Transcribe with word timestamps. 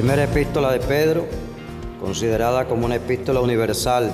primera 0.00 0.24
epístola 0.24 0.72
de 0.72 0.80
Pedro, 0.80 1.26
considerada 2.00 2.64
como 2.64 2.86
una 2.86 2.94
epístola 2.94 3.40
universal, 3.40 4.10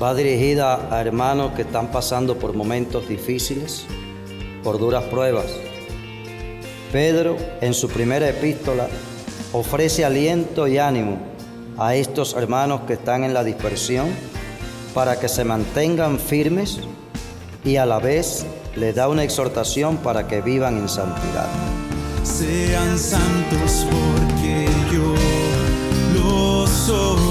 va 0.00 0.14
dirigida 0.14 0.86
a 0.88 1.00
hermanos 1.00 1.50
que 1.56 1.62
están 1.62 1.90
pasando 1.90 2.36
por 2.36 2.54
momentos 2.54 3.08
difíciles, 3.08 3.86
por 4.62 4.78
duras 4.78 5.02
pruebas. 5.02 5.46
Pedro, 6.92 7.36
en 7.60 7.74
su 7.74 7.88
primera 7.88 8.28
epístola, 8.28 8.86
ofrece 9.52 10.04
aliento 10.04 10.68
y 10.68 10.78
ánimo 10.78 11.18
a 11.76 11.96
estos 11.96 12.34
hermanos 12.34 12.82
que 12.82 12.92
están 12.92 13.24
en 13.24 13.34
la 13.34 13.42
dispersión 13.42 14.10
para 14.94 15.18
que 15.18 15.28
se 15.28 15.42
mantengan 15.42 16.20
firmes 16.20 16.78
y 17.64 17.78
a 17.78 17.84
la 17.84 17.98
vez 17.98 18.46
le 18.76 18.92
da 18.92 19.08
una 19.08 19.24
exhortación 19.24 19.96
para 19.96 20.28
que 20.28 20.40
vivan 20.40 20.76
en 20.78 20.88
santidad. 20.88 21.48
Sean 22.22 22.96
santos 22.96 23.86
porque 23.90 24.69
lo 26.14 26.66
soy. 26.66 27.30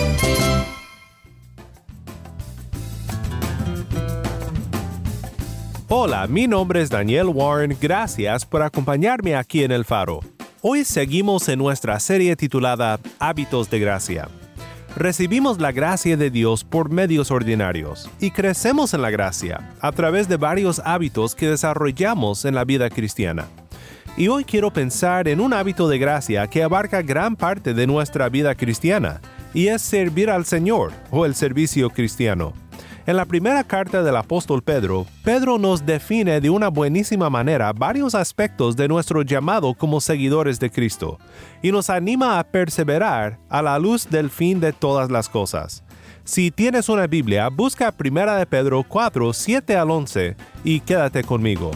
Hola, 5.93 6.25
mi 6.25 6.47
nombre 6.47 6.81
es 6.81 6.89
Daniel 6.89 7.27
Warren, 7.27 7.77
gracias 7.81 8.45
por 8.45 8.61
acompañarme 8.61 9.35
aquí 9.35 9.61
en 9.65 9.73
El 9.73 9.83
Faro. 9.83 10.21
Hoy 10.61 10.85
seguimos 10.85 11.49
en 11.49 11.59
nuestra 11.59 11.99
serie 11.99 12.37
titulada 12.37 12.97
Hábitos 13.19 13.69
de 13.69 13.79
Gracia. 13.79 14.29
Recibimos 14.95 15.59
la 15.59 15.73
gracia 15.73 16.15
de 16.15 16.29
Dios 16.29 16.63
por 16.63 16.89
medios 16.89 17.29
ordinarios 17.29 18.09
y 18.21 18.31
crecemos 18.31 18.93
en 18.93 19.01
la 19.01 19.09
gracia 19.09 19.75
a 19.81 19.91
través 19.91 20.29
de 20.29 20.37
varios 20.37 20.81
hábitos 20.85 21.35
que 21.35 21.49
desarrollamos 21.49 22.45
en 22.45 22.55
la 22.55 22.63
vida 22.63 22.89
cristiana. 22.89 23.47
Y 24.15 24.29
hoy 24.29 24.45
quiero 24.45 24.71
pensar 24.71 25.27
en 25.27 25.41
un 25.41 25.51
hábito 25.51 25.89
de 25.89 25.99
gracia 25.99 26.47
que 26.47 26.63
abarca 26.63 27.01
gran 27.01 27.35
parte 27.35 27.73
de 27.73 27.85
nuestra 27.85 28.29
vida 28.29 28.55
cristiana, 28.55 29.19
y 29.53 29.67
es 29.67 29.81
servir 29.81 30.29
al 30.29 30.45
Señor 30.45 30.93
o 31.09 31.25
el 31.25 31.35
servicio 31.35 31.89
cristiano. 31.89 32.53
En 33.11 33.17
la 33.17 33.25
primera 33.25 33.65
carta 33.65 34.03
del 34.03 34.15
apóstol 34.15 34.63
Pedro, 34.63 35.05
Pedro 35.21 35.57
nos 35.57 35.85
define 35.85 36.39
de 36.39 36.49
una 36.49 36.69
buenísima 36.69 37.29
manera 37.29 37.73
varios 37.73 38.15
aspectos 38.15 38.77
de 38.77 38.87
nuestro 38.87 39.21
llamado 39.21 39.73
como 39.73 39.99
seguidores 39.99 40.61
de 40.61 40.71
Cristo 40.71 41.19
y 41.61 41.73
nos 41.73 41.89
anima 41.89 42.39
a 42.39 42.45
perseverar 42.45 43.37
a 43.49 43.61
la 43.61 43.77
luz 43.79 44.09
del 44.09 44.29
fin 44.29 44.61
de 44.61 44.71
todas 44.71 45.11
las 45.11 45.27
cosas. 45.27 45.83
Si 46.23 46.51
tienes 46.51 46.87
una 46.87 47.05
Biblia, 47.05 47.49
busca 47.49 47.91
Primera 47.91 48.37
de 48.37 48.45
Pedro 48.45 48.85
4, 48.87 49.33
7 49.33 49.75
al 49.75 49.91
11 49.91 50.37
y 50.63 50.79
quédate 50.79 51.25
conmigo. 51.25 51.71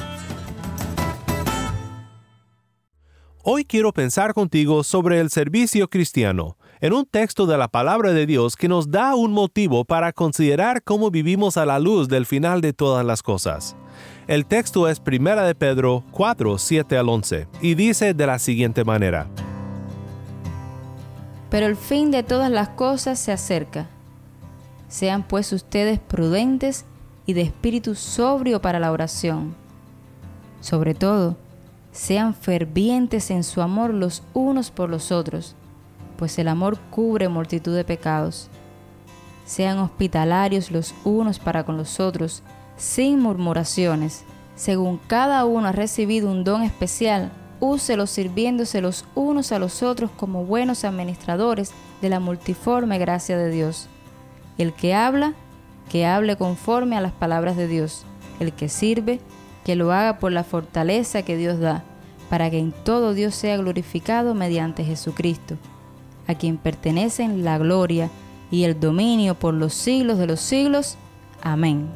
Hoy 3.43 3.65
quiero 3.65 3.91
pensar 3.91 4.33
contigo 4.33 4.85
sobre 4.85 5.19
el 5.19 5.29
servicio 5.29 5.89
cristiano 5.89 6.55
en 6.85 6.93
un 6.93 7.07
texto 7.07 7.47
de 7.47 7.57
la 7.57 7.67
palabra 7.67 8.13
de 8.13 8.27
Dios 8.27 8.55
que 8.55 8.67
nos 8.67 8.91
da 8.91 9.15
un 9.15 9.31
motivo 9.31 9.85
para 9.85 10.13
considerar 10.13 10.83
cómo 10.83 11.09
vivimos 11.09 11.57
a 11.57 11.65
la 11.65 11.79
luz 11.79 12.07
del 12.07 12.27
final 12.27 12.61
de 12.61 12.73
todas 12.73 13.03
las 13.03 13.23
cosas. 13.23 13.75
El 14.27 14.45
texto 14.45 14.87
es 14.87 15.01
1 15.03 15.41
de 15.47 15.55
Pedro 15.55 16.03
4, 16.11 16.59
7 16.59 16.95
al 16.95 17.09
11 17.09 17.47
y 17.59 17.73
dice 17.73 18.13
de 18.13 18.27
la 18.27 18.37
siguiente 18.37 18.83
manera. 18.83 19.25
Pero 21.49 21.65
el 21.65 21.75
fin 21.75 22.11
de 22.11 22.21
todas 22.21 22.51
las 22.51 22.69
cosas 22.69 23.17
se 23.17 23.31
acerca. 23.31 23.89
Sean 24.87 25.23
pues 25.23 25.53
ustedes 25.53 25.97
prudentes 25.97 26.85
y 27.25 27.33
de 27.33 27.41
espíritu 27.41 27.95
sobrio 27.95 28.61
para 28.61 28.79
la 28.79 28.91
oración. 28.91 29.55
Sobre 30.61 30.93
todo, 30.93 31.35
sean 31.91 32.35
fervientes 32.35 33.31
en 33.31 33.43
su 33.43 33.63
amor 33.63 33.91
los 33.91 34.21
unos 34.35 34.69
por 34.69 34.91
los 34.91 35.11
otros 35.11 35.55
pues 36.17 36.37
el 36.39 36.47
amor 36.47 36.79
cubre 36.89 37.29
multitud 37.29 37.75
de 37.75 37.83
pecados. 37.83 38.49
Sean 39.45 39.77
hospitalarios 39.77 40.71
los 40.71 40.95
unos 41.03 41.39
para 41.39 41.63
con 41.63 41.77
los 41.77 41.99
otros, 41.99 42.41
sin 42.77 43.19
murmuraciones. 43.19 44.23
Según 44.55 44.97
cada 44.97 45.45
uno 45.45 45.67
ha 45.67 45.71
recibido 45.71 46.31
un 46.31 46.43
don 46.43 46.63
especial, 46.63 47.31
úselo 47.59 48.07
sirviéndose 48.07 48.81
los 48.81 49.05
unos 49.13 49.51
a 49.51 49.59
los 49.59 49.83
otros 49.83 50.09
como 50.11 50.45
buenos 50.45 50.83
administradores 50.83 51.73
de 52.01 52.09
la 52.09 52.19
multiforme 52.19 52.97
gracia 52.97 53.37
de 53.37 53.51
Dios. 53.51 53.87
El 54.57 54.73
que 54.73 54.95
habla, 54.95 55.33
que 55.89 56.05
hable 56.05 56.37
conforme 56.37 56.97
a 56.97 57.01
las 57.01 57.11
palabras 57.11 57.55
de 57.55 57.67
Dios. 57.67 58.05
El 58.39 58.53
que 58.53 58.69
sirve, 58.69 59.19
que 59.63 59.75
lo 59.75 59.91
haga 59.91 60.17
por 60.17 60.31
la 60.31 60.43
fortaleza 60.43 61.21
que 61.21 61.37
Dios 61.37 61.59
da, 61.59 61.83
para 62.29 62.49
que 62.49 62.59
en 62.59 62.71
todo 62.71 63.13
Dios 63.13 63.35
sea 63.35 63.57
glorificado 63.57 64.33
mediante 64.33 64.83
Jesucristo 64.83 65.57
a 66.27 66.35
quien 66.35 66.57
pertenecen 66.57 67.43
la 67.43 67.57
gloria 67.57 68.09
y 68.51 68.63
el 68.63 68.79
dominio 68.79 69.35
por 69.35 69.53
los 69.53 69.73
siglos 69.73 70.17
de 70.17 70.27
los 70.27 70.39
siglos. 70.39 70.97
Amén. 71.41 71.87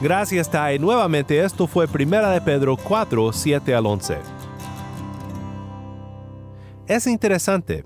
Gracias, 0.00 0.50
Tai. 0.50 0.78
Nuevamente, 0.78 1.42
esto 1.42 1.66
fue 1.66 1.88
Primera 1.88 2.30
de 2.30 2.40
Pedro 2.40 2.76
4, 2.76 3.32
7 3.32 3.74
al 3.74 3.86
11. 3.86 4.16
Es 6.86 7.06
interesante. 7.06 7.84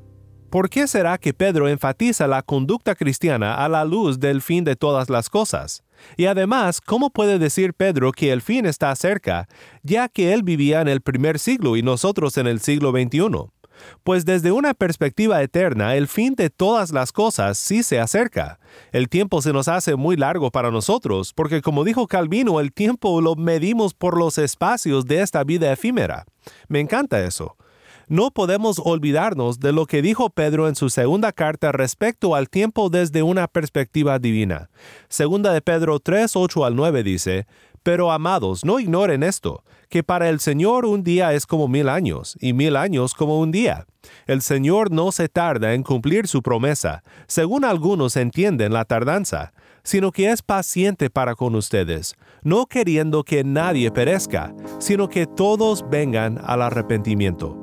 ¿Por 0.51 0.69
qué 0.69 0.87
será 0.87 1.17
que 1.17 1.33
Pedro 1.33 1.67
enfatiza 1.67 2.27
la 2.27 2.43
conducta 2.43 2.95
cristiana 2.95 3.65
a 3.65 3.71
la 3.71 3.87
luz 3.87 4.21
del 4.21 4.43
fin 4.43 4.65
de 4.65 4.77
todas 4.77 5.09
las 5.09 5.31
cosas? 5.31 5.83
Y 6.19 6.27
además, 6.27 6.83
¿cómo 6.83 7.09
puede 7.09 7.39
decir 7.39 7.73
Pedro 7.73 8.13
que 8.13 8.33
el 8.33 8.43
fin 8.43 8.67
está 8.67 8.95
cerca, 8.95 9.49
ya 9.83 10.11
que 10.11 10.35
él 10.35 10.43
vivía 10.43 10.83
en 10.83 10.89
el 10.89 11.01
primer 11.01 11.39
siglo 11.39 11.77
y 11.79 11.83
nosotros 11.83 12.37
en 12.37 12.47
el 12.47 12.61
siglo 12.61 12.91
XXI? 12.91 13.51
Pues 14.05 14.25
desde 14.25 14.53
una 14.53 14.75
perspectiva 14.75 15.43
eterna 15.43 15.97
el 15.97 16.09
fin 16.09 16.35
de 16.35 16.51
todas 16.51 16.93
las 16.93 17.13
cosas 17.13 17.59
sí 17.59 17.83
se 17.83 18.01
acerca. 18.01 18.59
El 18.93 19.09
tiempo 19.09 19.43
se 19.43 19.53
nos 19.53 19.69
hace 19.69 19.97
muy 19.97 20.17
largo 20.17 20.51
para 20.51 20.71
nosotros, 20.71 21.33
porque 21.35 21.63
como 21.63 21.85
dijo 21.85 22.07
Calvino, 22.07 22.61
el 22.61 22.73
tiempo 22.73 23.21
lo 23.21 23.35
medimos 23.37 23.95
por 23.95 24.19
los 24.19 24.39
espacios 24.39 25.07
de 25.07 25.21
esta 25.23 25.45
vida 25.45 25.73
efímera. 25.73 26.25
Me 26.69 26.81
encanta 26.81 27.21
eso. 27.23 27.57
No 28.09 28.31
podemos 28.31 28.81
olvidarnos 28.85 29.61
de 29.61 29.73
lo 29.73 29.87
que 29.87 30.03
dijo 30.03 30.29
Pedro 30.29 30.69
en 30.69 30.75
su 30.75 30.91
segunda 30.91 31.33
carta 31.33 31.73
respecto 31.73 32.35
al 32.35 32.51
tiempo 32.51 32.91
desde 32.91 33.23
una 33.23 33.47
perspectiva 33.47 34.19
divina. 34.19 34.71
Segunda 35.09 35.53
de 35.53 35.63
Pedro 35.63 35.99
3, 35.99 36.37
8 36.37 36.65
al 36.65 36.77
9 36.77 37.03
dice, 37.05 37.47
Pero 37.83 38.13
amados, 38.13 38.65
no 38.65 38.81
ignoren 38.81 39.23
esto 39.23 39.63
que 39.93 40.03
para 40.03 40.31
el 40.31 40.41
Señor 40.41 40.87
un 40.87 41.05
día 41.05 41.35
es 41.35 41.45
como 41.45 41.69
mil 41.69 41.91
años, 41.91 42.39
y 42.41 42.55
mil 42.55 42.77
años 42.77 43.13
como 43.13 43.39
un 43.39 43.53
día. 43.53 43.85
El 44.27 44.41
Señor 44.41 44.91
no 44.91 45.13
se 45.13 45.29
tarda 45.29 45.75
en 45.75 45.83
cumplir 45.83 46.29
su 46.29 46.41
promesa, 46.41 47.05
según 47.27 47.63
algunos 47.63 48.17
entienden 48.17 48.73
la 48.73 48.87
tardanza, 48.87 49.53
sino 49.83 50.11
que 50.11 50.31
es 50.31 50.41
paciente 50.41 51.11
para 51.11 51.35
con 51.35 51.55
ustedes, 51.55 52.17
no 52.43 52.65
queriendo 52.65 53.23
que 53.23 53.45
nadie 53.45 53.91
perezca, 53.91 54.55
sino 54.79 55.11
que 55.11 55.27
todos 55.27 55.85
vengan 55.91 56.41
al 56.43 56.63
arrepentimiento. 56.63 57.62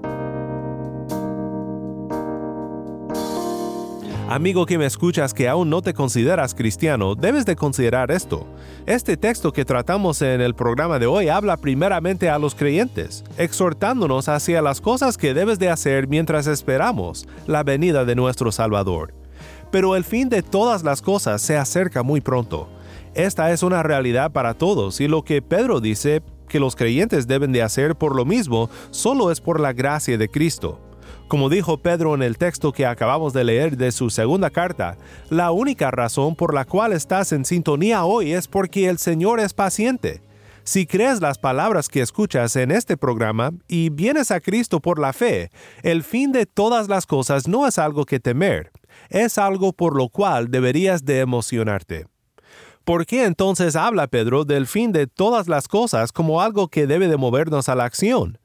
Amigo 4.31 4.67
que 4.67 4.77
me 4.77 4.85
escuchas 4.85 5.33
que 5.33 5.49
aún 5.49 5.71
no 5.71 5.81
te 5.81 5.95
consideras 5.95 6.53
cristiano, 6.53 7.15
debes 7.15 7.47
de 7.47 7.55
considerar 7.55 8.11
esto. 8.11 8.45
Este 8.85 9.17
texto 9.17 9.51
que 9.51 9.65
tratamos 9.65 10.21
en 10.21 10.39
el 10.39 10.53
programa 10.53 10.99
de 10.99 11.07
hoy 11.07 11.29
habla 11.29 11.57
primeramente 11.57 12.29
a 12.29 12.37
los 12.37 12.53
creyentes, 12.53 13.23
exhortándonos 13.39 14.29
hacia 14.29 14.61
las 14.61 14.81
cosas 14.81 15.17
que 15.17 15.33
debes 15.33 15.57
de 15.57 15.69
hacer 15.69 16.07
mientras 16.07 16.45
esperamos 16.45 17.27
la 17.47 17.63
venida 17.63 18.05
de 18.05 18.13
nuestro 18.13 18.51
Salvador. 18.51 19.15
Pero 19.71 19.95
el 19.95 20.03
fin 20.03 20.29
de 20.29 20.43
todas 20.43 20.83
las 20.83 21.01
cosas 21.01 21.41
se 21.41 21.57
acerca 21.57 22.03
muy 22.03 22.21
pronto. 22.21 22.69
Esta 23.15 23.51
es 23.51 23.63
una 23.63 23.81
realidad 23.81 24.31
para 24.31 24.53
todos 24.53 25.01
y 25.01 25.07
lo 25.07 25.23
que 25.23 25.41
Pedro 25.41 25.81
dice 25.81 26.21
que 26.47 26.59
los 26.59 26.75
creyentes 26.75 27.25
deben 27.25 27.51
de 27.51 27.63
hacer 27.63 27.95
por 27.95 28.15
lo 28.15 28.25
mismo 28.25 28.69
solo 28.91 29.31
es 29.31 29.41
por 29.41 29.59
la 29.59 29.73
gracia 29.73 30.19
de 30.19 30.29
Cristo. 30.29 30.79
Como 31.29 31.47
dijo 31.47 31.77
Pedro 31.77 32.15
en 32.15 32.23
el 32.23 32.39
texto 32.39 32.71
que 32.71 32.87
acabamos 32.87 33.33
de 33.33 33.43
leer 33.43 33.77
de 33.77 33.91
su 33.91 34.09
segunda 34.09 34.49
carta, 34.49 34.97
la 35.29 35.51
única 35.51 35.91
razón 35.91 36.35
por 36.35 36.55
la 36.55 36.65
cual 36.65 36.91
estás 36.91 37.31
en 37.33 37.45
sintonía 37.45 38.03
hoy 38.03 38.33
es 38.33 38.47
porque 38.47 38.89
el 38.89 38.97
Señor 38.97 39.39
es 39.39 39.53
paciente. 39.53 40.23
Si 40.63 40.87
crees 40.87 41.21
las 41.21 41.37
palabras 41.37 41.87
que 41.87 42.01
escuchas 42.01 42.55
en 42.55 42.71
este 42.71 42.97
programa 42.97 43.51
y 43.67 43.91
vienes 43.91 44.31
a 44.31 44.39
Cristo 44.39 44.79
por 44.79 44.97
la 44.97 45.13
fe, 45.13 45.51
el 45.83 46.01
fin 46.01 46.31
de 46.31 46.47
todas 46.47 46.87
las 46.87 47.05
cosas 47.05 47.47
no 47.47 47.67
es 47.67 47.77
algo 47.77 48.05
que 48.05 48.19
temer, 48.19 48.71
es 49.11 49.37
algo 49.37 49.71
por 49.71 49.95
lo 49.95 50.09
cual 50.09 50.49
deberías 50.49 51.05
de 51.05 51.19
emocionarte. 51.19 52.07
¿Por 52.83 53.05
qué 53.05 53.25
entonces 53.25 53.75
habla 53.75 54.07
Pedro 54.07 54.45
del 54.45 54.65
fin 54.65 54.91
de 54.91 55.05
todas 55.05 55.47
las 55.47 55.67
cosas 55.67 56.11
como 56.11 56.41
algo 56.41 56.69
que 56.69 56.87
debe 56.87 57.07
de 57.07 57.17
movernos 57.17 57.69
a 57.69 57.75
la 57.75 57.83
acción? 57.83 58.39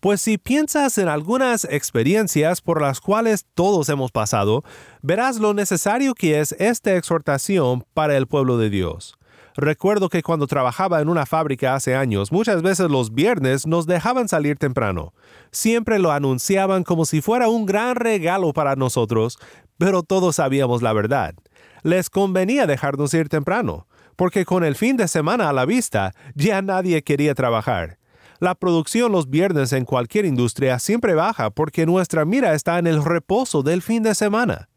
Pues 0.00 0.20
si 0.20 0.36
piensas 0.38 0.98
en 0.98 1.08
algunas 1.08 1.64
experiencias 1.64 2.60
por 2.60 2.82
las 2.82 3.00
cuales 3.00 3.46
todos 3.54 3.88
hemos 3.88 4.12
pasado, 4.12 4.62
verás 5.02 5.38
lo 5.38 5.54
necesario 5.54 6.14
que 6.14 6.40
es 6.40 6.52
esta 6.58 6.94
exhortación 6.96 7.84
para 7.94 8.16
el 8.16 8.26
pueblo 8.26 8.58
de 8.58 8.70
Dios. 8.70 9.18
Recuerdo 9.56 10.10
que 10.10 10.22
cuando 10.22 10.46
trabajaba 10.46 11.00
en 11.00 11.08
una 11.08 11.24
fábrica 11.24 11.74
hace 11.74 11.96
años, 11.96 12.30
muchas 12.30 12.60
veces 12.60 12.90
los 12.90 13.14
viernes 13.14 13.66
nos 13.66 13.86
dejaban 13.86 14.28
salir 14.28 14.58
temprano. 14.58 15.14
Siempre 15.50 15.98
lo 15.98 16.12
anunciaban 16.12 16.84
como 16.84 17.06
si 17.06 17.22
fuera 17.22 17.48
un 17.48 17.64
gran 17.64 17.96
regalo 17.96 18.52
para 18.52 18.76
nosotros, 18.76 19.38
pero 19.78 20.02
todos 20.02 20.36
sabíamos 20.36 20.82
la 20.82 20.92
verdad. 20.92 21.34
Les 21.82 22.10
convenía 22.10 22.66
dejarnos 22.66 23.14
ir 23.14 23.30
temprano, 23.30 23.86
porque 24.14 24.44
con 24.44 24.62
el 24.62 24.74
fin 24.74 24.98
de 24.98 25.08
semana 25.08 25.48
a 25.48 25.54
la 25.54 25.64
vista 25.64 26.12
ya 26.34 26.60
nadie 26.60 27.02
quería 27.02 27.34
trabajar. 27.34 27.98
La 28.38 28.54
producción 28.54 29.12
los 29.12 29.30
viernes 29.30 29.72
en 29.72 29.84
cualquier 29.84 30.26
industria 30.26 30.78
siempre 30.78 31.14
baja 31.14 31.50
porque 31.50 31.86
nuestra 31.86 32.24
mira 32.24 32.54
está 32.54 32.78
en 32.78 32.86
el 32.86 33.02
reposo 33.02 33.62
del 33.62 33.82
fin 33.82 34.02
de 34.02 34.14
semana. 34.14 34.68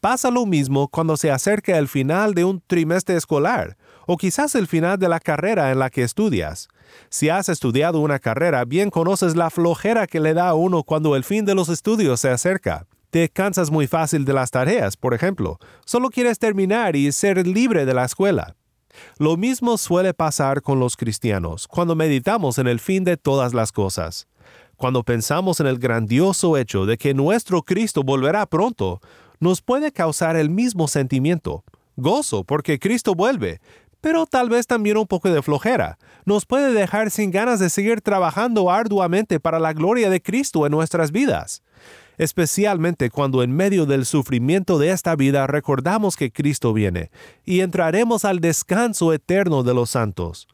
Pasa 0.00 0.30
lo 0.30 0.46
mismo 0.46 0.88
cuando 0.88 1.16
se 1.16 1.30
acerca 1.30 1.76
el 1.78 1.88
final 1.88 2.34
de 2.34 2.44
un 2.44 2.62
trimestre 2.66 3.16
escolar 3.16 3.76
o 4.06 4.16
quizás 4.16 4.54
el 4.54 4.66
final 4.66 4.98
de 4.98 5.08
la 5.08 5.20
carrera 5.20 5.72
en 5.72 5.78
la 5.78 5.90
que 5.90 6.02
estudias. 6.02 6.68
Si 7.10 7.28
has 7.28 7.48
estudiado 7.48 8.00
una 8.00 8.18
carrera, 8.18 8.64
bien 8.64 8.90
conoces 8.90 9.36
la 9.36 9.50
flojera 9.50 10.06
que 10.06 10.20
le 10.20 10.32
da 10.32 10.48
a 10.48 10.54
uno 10.54 10.82
cuando 10.84 11.16
el 11.16 11.24
fin 11.24 11.44
de 11.44 11.54
los 11.54 11.68
estudios 11.68 12.20
se 12.20 12.30
acerca. 12.30 12.86
Te 13.10 13.28
cansas 13.28 13.70
muy 13.70 13.86
fácil 13.86 14.24
de 14.24 14.32
las 14.32 14.50
tareas, 14.50 14.96
por 14.96 15.14
ejemplo. 15.14 15.58
Solo 15.84 16.10
quieres 16.10 16.38
terminar 16.38 16.94
y 16.94 17.10
ser 17.12 17.46
libre 17.46 17.84
de 17.84 17.94
la 17.94 18.04
escuela. 18.04 18.54
Lo 19.18 19.36
mismo 19.36 19.78
suele 19.78 20.14
pasar 20.14 20.62
con 20.62 20.80
los 20.80 20.96
cristianos 20.96 21.66
cuando 21.68 21.94
meditamos 21.94 22.58
en 22.58 22.66
el 22.66 22.80
fin 22.80 23.04
de 23.04 23.16
todas 23.16 23.54
las 23.54 23.72
cosas. 23.72 24.28
Cuando 24.76 25.02
pensamos 25.02 25.60
en 25.60 25.66
el 25.66 25.78
grandioso 25.78 26.56
hecho 26.56 26.86
de 26.86 26.98
que 26.98 27.14
nuestro 27.14 27.62
Cristo 27.62 28.02
volverá 28.02 28.46
pronto, 28.46 29.00
nos 29.40 29.60
puede 29.60 29.92
causar 29.92 30.36
el 30.36 30.50
mismo 30.50 30.88
sentimiento, 30.88 31.64
gozo 31.96 32.44
porque 32.44 32.78
Cristo 32.78 33.14
vuelve, 33.14 33.60
pero 34.00 34.26
tal 34.26 34.48
vez 34.48 34.66
también 34.66 34.96
un 34.96 35.06
poco 35.06 35.30
de 35.30 35.42
flojera. 35.42 35.98
Nos 36.24 36.46
puede 36.46 36.72
dejar 36.72 37.10
sin 37.10 37.30
ganas 37.30 37.58
de 37.58 37.70
seguir 37.70 38.00
trabajando 38.00 38.70
arduamente 38.70 39.40
para 39.40 39.58
la 39.58 39.72
gloria 39.72 40.10
de 40.10 40.22
Cristo 40.22 40.64
en 40.66 40.72
nuestras 40.72 41.10
vidas 41.10 41.62
especialmente 42.18 43.10
cuando 43.10 43.42
en 43.42 43.52
medio 43.52 43.86
del 43.86 44.04
sufrimiento 44.04 44.78
de 44.78 44.90
esta 44.90 45.16
vida 45.16 45.46
recordamos 45.46 46.16
que 46.16 46.32
Cristo 46.32 46.72
viene 46.72 47.10
y 47.44 47.60
entraremos 47.60 48.24
al 48.24 48.40
descanso 48.40 49.12
eterno 49.12 49.62
de 49.62 49.74
los 49.74 49.90
santos. 49.90 50.48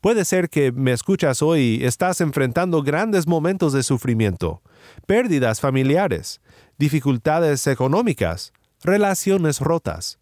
Puede 0.00 0.24
ser 0.24 0.48
que 0.48 0.72
me 0.72 0.92
escuchas 0.92 1.42
hoy 1.42 1.78
y 1.80 1.84
estás 1.84 2.20
enfrentando 2.20 2.82
grandes 2.82 3.28
momentos 3.28 3.72
de 3.72 3.84
sufrimiento, 3.84 4.60
pérdidas 5.06 5.60
familiares, 5.60 6.40
dificultades 6.76 7.64
económicas, 7.68 8.52
relaciones 8.82 9.60
rotas. 9.60 10.18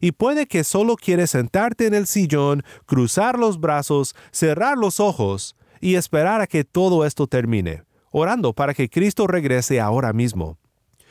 Y 0.00 0.12
puede 0.12 0.46
que 0.46 0.62
solo 0.62 0.96
quieres 0.96 1.30
sentarte 1.30 1.86
en 1.86 1.94
el 1.94 2.06
sillón, 2.06 2.62
cruzar 2.86 3.38
los 3.38 3.58
brazos, 3.58 4.14
cerrar 4.30 4.76
los 4.76 5.00
ojos 5.00 5.56
y 5.80 5.96
esperar 5.96 6.40
a 6.40 6.46
que 6.46 6.62
todo 6.62 7.04
esto 7.04 7.26
termine 7.26 7.82
orando 8.16 8.52
para 8.52 8.74
que 8.74 8.88
Cristo 8.88 9.26
regrese 9.26 9.80
ahora 9.80 10.12
mismo. 10.12 10.56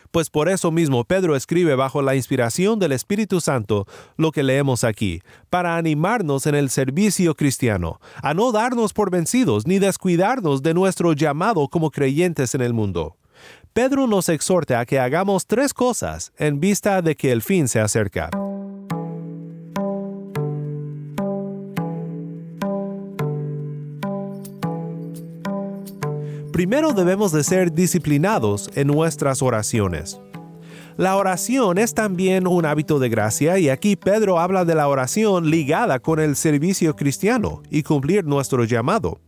Pues 0.09 0.29
por 0.29 0.47
eso 0.47 0.71
mismo 0.71 1.03
Pedro 1.03 1.35
escribe 1.35 1.75
bajo 1.75 2.01
la 2.01 2.15
inspiración 2.15 2.79
del 2.79 2.93
Espíritu 2.93 3.41
Santo 3.41 3.87
lo 4.15 4.31
que 4.31 4.41
leemos 4.41 4.85
aquí, 4.85 5.21
para 5.49 5.75
animarnos 5.75 6.47
en 6.47 6.55
el 6.55 6.69
servicio 6.69 7.35
cristiano, 7.35 7.99
a 8.21 8.33
no 8.33 8.51
darnos 8.53 8.93
por 8.93 9.11
vencidos 9.11 9.67
ni 9.67 9.79
descuidarnos 9.79 10.63
de 10.63 10.73
nuestro 10.73 11.11
llamado 11.13 11.67
como 11.67 11.91
creyentes 11.91 12.55
en 12.55 12.61
el 12.61 12.73
mundo. 12.73 13.17
Pedro 13.73 14.07
nos 14.07 14.29
exhorta 14.29 14.79
a 14.79 14.85
que 14.85 14.99
hagamos 14.99 15.45
tres 15.45 15.73
cosas 15.73 16.31
en 16.37 16.59
vista 16.61 17.01
de 17.01 17.15
que 17.15 17.31
el 17.31 17.41
fin 17.41 17.67
se 17.67 17.81
acerca. 17.81 18.29
Primero 26.53 26.93
debemos 26.93 27.33
de 27.33 27.43
ser 27.43 27.73
disciplinados 27.73 28.69
en 28.75 28.87
nuestras 28.87 29.41
oraciones. 29.41 30.21
La 30.95 31.17
oración 31.17 31.79
es 31.79 31.95
también 31.95 32.47
un 32.47 32.65
hábito 32.65 32.99
de 32.99 33.09
gracia 33.09 33.57
y 33.57 33.67
aquí 33.67 33.95
Pedro 33.95 34.39
habla 34.39 34.63
de 34.63 34.75
la 34.75 34.87
oración 34.87 35.49
ligada 35.49 35.99
con 35.99 36.19
el 36.19 36.35
servicio 36.35 36.95
cristiano 36.95 37.63
y 37.71 37.81
cumplir 37.81 38.23
nuestro 38.23 38.63
llamado. 38.63 39.19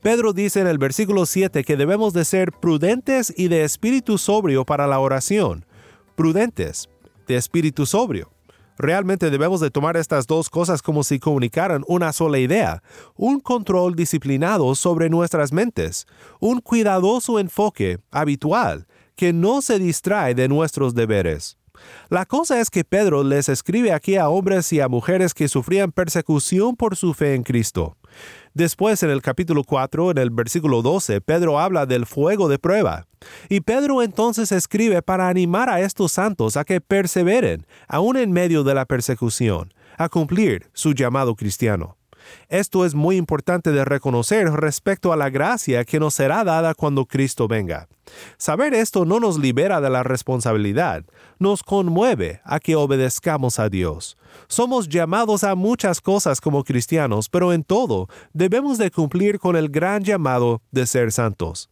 Pedro 0.00 0.32
dice 0.32 0.60
en 0.60 0.66
el 0.66 0.78
versículo 0.78 1.26
7 1.26 1.62
que 1.62 1.76
debemos 1.76 2.14
de 2.14 2.24
ser 2.24 2.50
prudentes 2.50 3.32
y 3.36 3.48
de 3.48 3.64
espíritu 3.64 4.16
sobrio 4.16 4.64
para 4.64 4.86
la 4.86 4.98
oración. 4.98 5.66
Prudentes, 6.16 6.88
de 7.28 7.36
espíritu 7.36 7.84
sobrio. 7.84 8.30
Realmente 8.80 9.28
debemos 9.28 9.60
de 9.60 9.70
tomar 9.70 9.98
estas 9.98 10.26
dos 10.26 10.48
cosas 10.48 10.80
como 10.80 11.04
si 11.04 11.18
comunicaran 11.18 11.84
una 11.86 12.14
sola 12.14 12.38
idea, 12.38 12.82
un 13.14 13.38
control 13.38 13.94
disciplinado 13.94 14.74
sobre 14.74 15.10
nuestras 15.10 15.52
mentes, 15.52 16.06
un 16.40 16.62
cuidadoso 16.62 17.38
enfoque 17.38 17.98
habitual 18.10 18.86
que 19.16 19.34
no 19.34 19.60
se 19.60 19.78
distrae 19.78 20.34
de 20.34 20.48
nuestros 20.48 20.94
deberes. 20.94 21.58
La 22.08 22.24
cosa 22.24 22.58
es 22.58 22.70
que 22.70 22.84
Pedro 22.84 23.22
les 23.22 23.50
escribe 23.50 23.92
aquí 23.92 24.16
a 24.16 24.30
hombres 24.30 24.72
y 24.72 24.80
a 24.80 24.88
mujeres 24.88 25.34
que 25.34 25.48
sufrían 25.48 25.92
persecución 25.92 26.74
por 26.74 26.96
su 26.96 27.12
fe 27.12 27.34
en 27.34 27.42
Cristo. 27.42 27.98
Después, 28.54 29.02
en 29.04 29.10
el 29.10 29.22
capítulo 29.22 29.62
4, 29.62 30.10
en 30.10 30.18
el 30.18 30.30
versículo 30.30 30.82
12, 30.82 31.20
Pedro 31.20 31.60
habla 31.60 31.86
del 31.86 32.04
fuego 32.04 32.48
de 32.48 32.58
prueba. 32.58 33.06
Y 33.48 33.60
Pedro 33.60 34.02
entonces 34.02 34.50
escribe 34.50 35.02
para 35.02 35.28
animar 35.28 35.68
a 35.68 35.80
estos 35.80 36.12
santos 36.12 36.56
a 36.56 36.64
que 36.64 36.80
perseveren, 36.80 37.66
aún 37.86 38.16
en 38.16 38.32
medio 38.32 38.64
de 38.64 38.74
la 38.74 38.86
persecución, 38.86 39.72
a 39.98 40.08
cumplir 40.08 40.68
su 40.72 40.94
llamado 40.94 41.36
cristiano. 41.36 41.99
Esto 42.48 42.84
es 42.84 42.94
muy 42.94 43.16
importante 43.16 43.72
de 43.72 43.84
reconocer 43.84 44.50
respecto 44.50 45.12
a 45.12 45.16
la 45.16 45.30
gracia 45.30 45.84
que 45.84 46.00
nos 46.00 46.14
será 46.14 46.44
dada 46.44 46.74
cuando 46.74 47.06
Cristo 47.06 47.48
venga. 47.48 47.88
Saber 48.38 48.74
esto 48.74 49.04
no 49.04 49.20
nos 49.20 49.38
libera 49.38 49.80
de 49.80 49.90
la 49.90 50.02
responsabilidad, 50.02 51.04
nos 51.38 51.62
conmueve 51.62 52.40
a 52.44 52.58
que 52.58 52.76
obedezcamos 52.76 53.58
a 53.58 53.68
Dios. 53.68 54.16
Somos 54.48 54.88
llamados 54.88 55.44
a 55.44 55.54
muchas 55.54 56.00
cosas 56.00 56.40
como 56.40 56.64
cristianos, 56.64 57.28
pero 57.28 57.52
en 57.52 57.62
todo 57.62 58.08
debemos 58.32 58.78
de 58.78 58.90
cumplir 58.90 59.38
con 59.38 59.56
el 59.56 59.68
gran 59.68 60.02
llamado 60.02 60.62
de 60.70 60.86
ser 60.86 61.12
santos. 61.12 61.70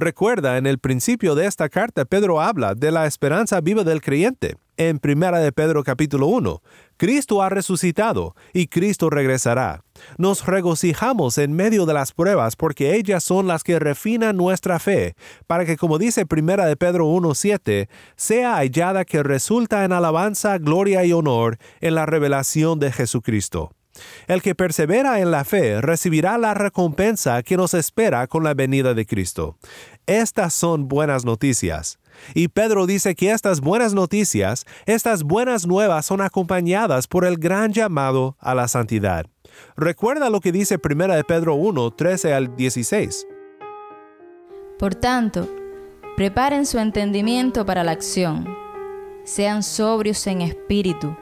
Recuerda, 0.00 0.56
en 0.56 0.66
el 0.66 0.78
principio 0.78 1.34
de 1.34 1.44
esta 1.44 1.68
carta 1.68 2.06
Pedro 2.06 2.40
habla 2.40 2.74
de 2.74 2.90
la 2.90 3.04
esperanza 3.04 3.60
viva 3.60 3.84
del 3.84 4.00
creyente. 4.00 4.56
En 4.78 4.98
1 5.04 5.40
de 5.40 5.52
Pedro 5.52 5.84
capítulo 5.84 6.26
1, 6.28 6.62
Cristo 6.96 7.42
ha 7.42 7.50
resucitado 7.50 8.34
y 8.54 8.68
Cristo 8.68 9.10
regresará. 9.10 9.84
Nos 10.16 10.46
regocijamos 10.46 11.36
en 11.36 11.52
medio 11.52 11.84
de 11.84 11.92
las 11.92 12.12
pruebas 12.12 12.56
porque 12.56 12.96
ellas 12.96 13.22
son 13.22 13.46
las 13.46 13.62
que 13.62 13.78
refinan 13.78 14.38
nuestra 14.38 14.78
fe, 14.78 15.16
para 15.46 15.66
que 15.66 15.76
como 15.76 15.98
dice 15.98 16.24
1 16.24 16.64
de 16.64 16.76
Pedro 16.78 17.06
1:7, 17.06 17.90
sea 18.16 18.54
hallada 18.54 19.04
que 19.04 19.22
resulta 19.22 19.84
en 19.84 19.92
alabanza, 19.92 20.56
gloria 20.56 21.04
y 21.04 21.12
honor 21.12 21.58
en 21.82 21.94
la 21.94 22.06
revelación 22.06 22.80
de 22.80 22.90
Jesucristo. 22.90 23.72
El 24.26 24.42
que 24.42 24.54
persevera 24.54 25.20
en 25.20 25.30
la 25.30 25.44
fe 25.44 25.80
recibirá 25.80 26.38
la 26.38 26.54
recompensa 26.54 27.42
que 27.42 27.56
nos 27.56 27.74
espera 27.74 28.26
con 28.26 28.44
la 28.44 28.54
venida 28.54 28.94
de 28.94 29.06
Cristo. 29.06 29.56
Estas 30.06 30.54
son 30.54 30.88
buenas 30.88 31.24
noticias. 31.24 31.98
Y 32.34 32.48
Pedro 32.48 32.86
dice 32.86 33.14
que 33.14 33.30
estas 33.30 33.60
buenas 33.60 33.94
noticias, 33.94 34.66
estas 34.86 35.22
buenas 35.22 35.66
nuevas 35.66 36.06
son 36.06 36.20
acompañadas 36.20 37.06
por 37.06 37.24
el 37.24 37.38
gran 37.38 37.72
llamado 37.72 38.36
a 38.40 38.54
la 38.54 38.68
santidad. 38.68 39.26
Recuerda 39.76 40.30
lo 40.30 40.40
que 40.40 40.52
dice 40.52 40.78
1 40.82 41.14
de 41.14 41.24
Pedro 41.24 41.54
1, 41.54 41.90
13 41.92 42.34
al 42.34 42.56
16. 42.56 43.26
Por 44.78 44.94
tanto, 44.94 45.48
preparen 46.16 46.66
su 46.66 46.78
entendimiento 46.78 47.66
para 47.66 47.84
la 47.84 47.92
acción. 47.92 48.46
Sean 49.24 49.62
sobrios 49.62 50.26
en 50.26 50.42
espíritu. 50.42 51.16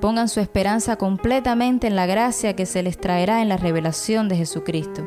Pongan 0.00 0.28
su 0.28 0.38
esperanza 0.38 0.96
completamente 0.96 1.88
en 1.88 1.96
la 1.96 2.06
gracia 2.06 2.54
que 2.54 2.66
se 2.66 2.84
les 2.84 2.98
traerá 2.98 3.42
en 3.42 3.48
la 3.48 3.56
revelación 3.56 4.28
de 4.28 4.36
Jesucristo. 4.36 5.04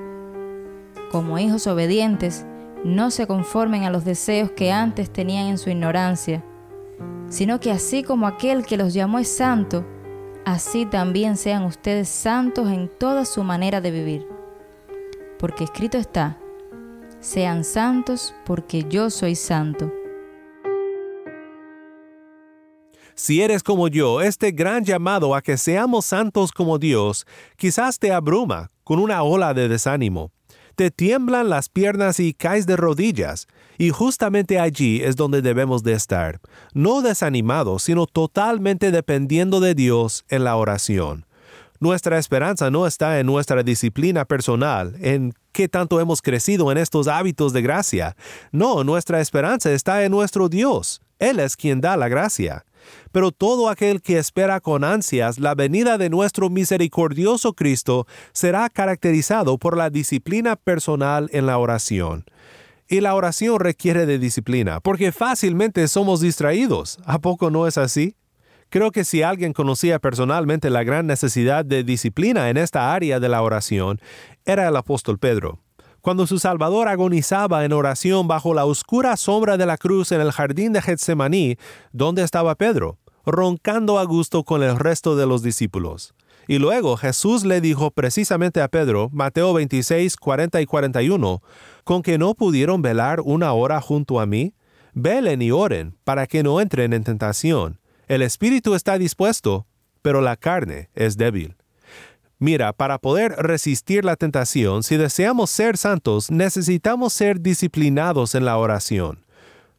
Como 1.12 1.40
hijos 1.40 1.66
obedientes, 1.68 2.46
no 2.84 3.10
se 3.10 3.26
conformen 3.26 3.84
a 3.84 3.90
los 3.90 4.04
deseos 4.04 4.52
que 4.52 4.72
antes 4.72 5.10
tenían 5.10 5.48
en 5.48 5.58
su 5.58 5.70
ignorancia, 5.70 6.44
sino 7.30 7.62
que 7.62 7.72
así 7.72 8.04
como 8.04 8.28
aquel 8.28 8.66
que 8.66 8.76
los 8.76 8.94
llamó 8.94 9.20
es 9.20 9.30
santo, 9.30 9.86
así 10.44 10.86
también 10.86 11.38
sean 11.38 11.64
ustedes 11.64 12.10
santos 12.10 12.70
en 12.70 12.90
toda 12.90 13.24
su 13.24 13.44
manera 13.44 13.80
de 13.80 13.92
vivir. 13.92 14.28
Porque 15.40 15.64
escrito 15.64 15.98
está, 15.98 16.38
sean 17.22 17.64
santos 17.64 18.34
porque 18.46 18.84
yo 18.90 19.10
soy 19.10 19.36
santo. 19.36 20.01
Si 23.16 23.42
eres 23.42 23.64
como 23.64 23.88
yo, 23.88 24.22
este 24.22 24.52
gran 24.52 24.84
llamado 24.84 25.36
a 25.36 25.42
que 25.42 25.58
seamos 25.58 26.06
santos 26.06 26.52
como 26.52 26.80
Dios 26.80 27.26
quizás 27.58 28.00
te 28.00 28.12
abruma 28.12 28.70
con 28.84 29.00
una 29.00 29.24
ola 29.24 29.54
de 29.54 29.68
desánimo. 29.68 30.32
Te 30.76 30.90
tiemblan 30.90 31.50
las 31.50 31.70
piernas 31.70 32.20
y 32.20 32.34
caes 32.34 32.66
de 32.66 32.78
rodillas, 32.78 33.48
y 33.78 33.90
justamente 33.90 34.60
allí 34.60 35.02
es 35.04 35.16
donde 35.16 35.42
debemos 35.42 35.84
de 35.84 35.94
estar, 35.94 36.40
no 36.74 37.02
desanimados, 37.02 37.84
sino 37.84 38.08
totalmente 38.08 38.92
dependiendo 38.92 39.60
de 39.60 39.76
Dios 39.76 40.24
en 40.30 40.44
la 40.44 40.56
oración. 40.56 41.26
Nuestra 41.80 42.20
esperanza 42.20 42.70
no 42.70 42.86
está 42.86 43.20
en 43.20 43.26
nuestra 43.26 43.64
disciplina 43.64 44.24
personal, 44.26 44.96
en 45.02 45.34
qué 45.52 45.68
tanto 45.68 46.00
hemos 46.00 46.22
crecido 46.22 46.72
en 46.72 46.78
estos 46.78 47.08
hábitos 47.08 47.54
de 47.54 47.64
gracia. 47.64 48.16
No, 48.52 48.84
nuestra 48.84 49.20
esperanza 49.20 49.72
está 49.72 50.04
en 50.04 50.12
nuestro 50.12 50.48
Dios. 50.48 51.02
Él 51.18 51.40
es 51.40 51.58
quien 51.58 51.82
da 51.82 51.98
la 51.98 52.08
gracia. 52.08 52.66
Pero 53.12 53.32
todo 53.32 53.70
aquel 53.70 54.02
que 54.02 54.18
espera 54.18 54.60
con 54.60 54.84
ansias 54.84 55.40
la 55.40 55.56
venida 55.56 55.98
de 55.98 56.10
nuestro 56.10 56.50
misericordioso 56.50 57.54
Cristo 57.54 58.08
será 58.34 58.70
caracterizado 58.70 59.58
por 59.58 59.78
la 59.78 59.90
disciplina 59.90 60.56
personal 60.56 61.30
en 61.34 61.46
la 61.46 61.58
oración. 61.58 62.26
Y 62.88 63.00
la 63.00 63.16
oración 63.16 63.60
requiere 63.60 64.06
de 64.06 64.20
disciplina, 64.20 64.82
porque 64.82 65.12
fácilmente 65.12 65.88
somos 65.88 66.20
distraídos. 66.20 67.00
¿A 67.06 67.20
poco 67.20 67.50
no 67.50 67.66
es 67.66 67.78
así? 67.78 68.16
Creo 68.70 68.92
que 68.92 69.04
si 69.04 69.22
alguien 69.22 69.52
conocía 69.52 70.00
personalmente 70.00 70.70
la 70.70 70.84
gran 70.84 71.06
necesidad 71.06 71.66
de 71.66 71.84
disciplina 71.84 72.50
en 72.50 72.56
esta 72.56 72.94
área 72.94 73.20
de 73.20 73.28
la 73.28 73.42
oración, 73.42 74.00
era 74.46 74.68
el 74.68 74.76
apóstol 74.78 75.20
Pedro. 75.20 75.60
Cuando 76.02 76.26
su 76.26 76.40
Salvador 76.40 76.88
agonizaba 76.88 77.64
en 77.64 77.74
oración 77.74 78.28
bajo 78.28 78.56
la 78.56 78.66
oscura 78.66 79.16
sombra 79.18 79.58
de 79.58 79.68
la 79.68 79.78
cruz 79.78 80.12
en 80.12 80.20
el 80.20 80.32
jardín 80.32 80.74
de 80.74 80.82
Getsemaní, 80.82 81.58
¿dónde 81.92 82.24
estaba 82.24 82.56
Pedro? 82.56 82.98
Roncando 83.24 84.00
a 84.00 84.04
gusto 84.06 84.44
con 84.44 84.64
el 84.64 84.80
resto 84.80 85.16
de 85.16 85.28
los 85.28 85.44
discípulos. 85.44 86.16
Y 86.48 86.58
luego 86.58 86.98
Jesús 86.98 87.46
le 87.46 87.62
dijo 87.62 87.92
precisamente 87.92 88.62
a 88.62 88.68
Pedro, 88.68 89.10
Mateo 89.14 89.54
26, 89.54 90.18
40 90.18 90.60
y 90.62 90.66
41, 90.66 91.44
con 91.84 92.02
que 92.02 92.18
no 92.18 92.34
pudieron 92.34 92.82
velar 92.82 93.22
una 93.24 93.54
hora 93.54 93.80
junto 93.80 94.20
a 94.20 94.26
mí, 94.26 94.56
velen 94.94 95.44
y 95.44 95.52
oren 95.52 95.96
para 96.04 96.26
que 96.26 96.42
no 96.42 96.60
entren 96.60 96.94
en 96.94 97.04
tentación. 97.04 97.80
El 98.08 98.24
espíritu 98.24 98.74
está 98.74 98.98
dispuesto, 98.98 99.68
pero 100.02 100.20
la 100.20 100.36
carne 100.36 100.90
es 100.96 101.16
débil. 101.16 101.58
Mira, 102.42 102.74
para 102.74 102.98
poder 102.98 103.36
resistir 103.38 104.04
la 104.04 104.16
tentación, 104.16 104.82
si 104.82 104.98
deseamos 104.98 105.52
ser 105.52 105.78
santos, 105.78 106.32
necesitamos 106.32 107.14
ser 107.14 107.40
disciplinados 107.40 108.34
en 108.34 108.46
la 108.46 108.58
oración. 108.58 109.24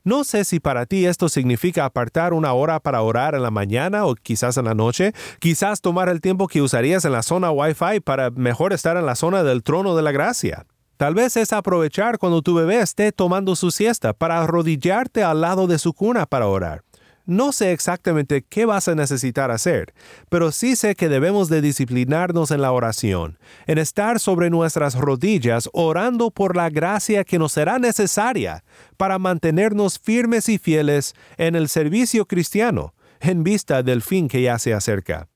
No 0.05 0.23
sé 0.23 0.45
si 0.45 0.61
para 0.61 0.87
ti 0.87 1.05
esto 1.07 1.29
significa 1.29 1.85
apartar 1.85 2.33
una 2.33 2.53
hora 2.53 2.79
para 2.79 3.03
orar 3.03 3.35
en 3.35 3.43
la 3.43 3.51
mañana 3.51 4.07
o 4.07 4.15
quizás 4.15 4.59
en 4.59 4.67
la 4.67 4.75
noche, 4.75 5.13
quizás 5.41 5.81
tomar 5.81 6.09
el 6.09 6.21
tiempo 6.21 6.47
que 6.47 6.63
usarías 6.63 7.05
en 7.05 7.11
la 7.11 7.25
zona 7.25 7.51
Wi-Fi 7.51 7.99
para 7.99 8.31
mejor 8.31 8.73
estar 8.73 8.97
en 8.97 9.07
la 9.07 9.17
zona 9.17 9.43
del 9.43 9.65
trono 9.65 9.97
de 9.97 10.03
la 10.03 10.13
gracia. 10.13 10.65
Tal 10.99 11.15
vez 11.15 11.37
es 11.37 11.53
aprovechar 11.53 12.19
cuando 12.19 12.43
tu 12.43 12.55
bebé 12.55 12.79
esté 12.79 13.11
tomando 13.11 13.57
su 13.57 13.73
siesta 13.73 14.13
para 14.13 14.41
arrodillarte 14.41 15.25
al 15.25 15.41
lado 15.41 15.67
de 15.67 15.81
su 15.81 15.95
cuna 15.95 16.27
para 16.27 16.47
orar. 16.47 16.85
No 17.33 17.51
sé 17.53 17.73
exactamente 17.73 18.43
qué 18.43 18.67
vas 18.67 18.89
a 18.89 18.95
necesitar 18.95 19.51
hacer, 19.51 19.95
pero 20.29 20.53
sí 20.53 20.77
sé 20.77 20.95
que 20.95 21.09
debemos 21.09 21.49
de 21.49 21.63
disciplinarnos 21.63 22.51
en 22.51 22.61
la 22.61 22.73
oración, 22.73 23.39
en 23.67 23.79
estar 23.79 24.21
sobre 24.21 24.51
nuestras 24.51 24.97
rodillas 24.97 25.71
orando 25.73 26.31
por 26.31 26.57
la 26.57 26.69
gracia 26.69 27.25
que 27.25 27.39
nos 27.39 27.53
será 27.53 27.79
necesaria 27.79 28.65
para 28.99 29.19
mantenernos 29.19 29.99
firmes 29.99 30.51
y 30.51 30.59
fieles 30.59 31.15
en 31.39 31.57
el 31.57 31.71
servicio 31.71 32.27
cristiano, 32.27 32.93
en 33.21 33.45
vista 33.45 33.83
del 33.83 34.03
fin 34.03 34.29
que 34.29 34.43
ya 34.43 34.59
se 34.59 34.75
acerca. 34.75 35.32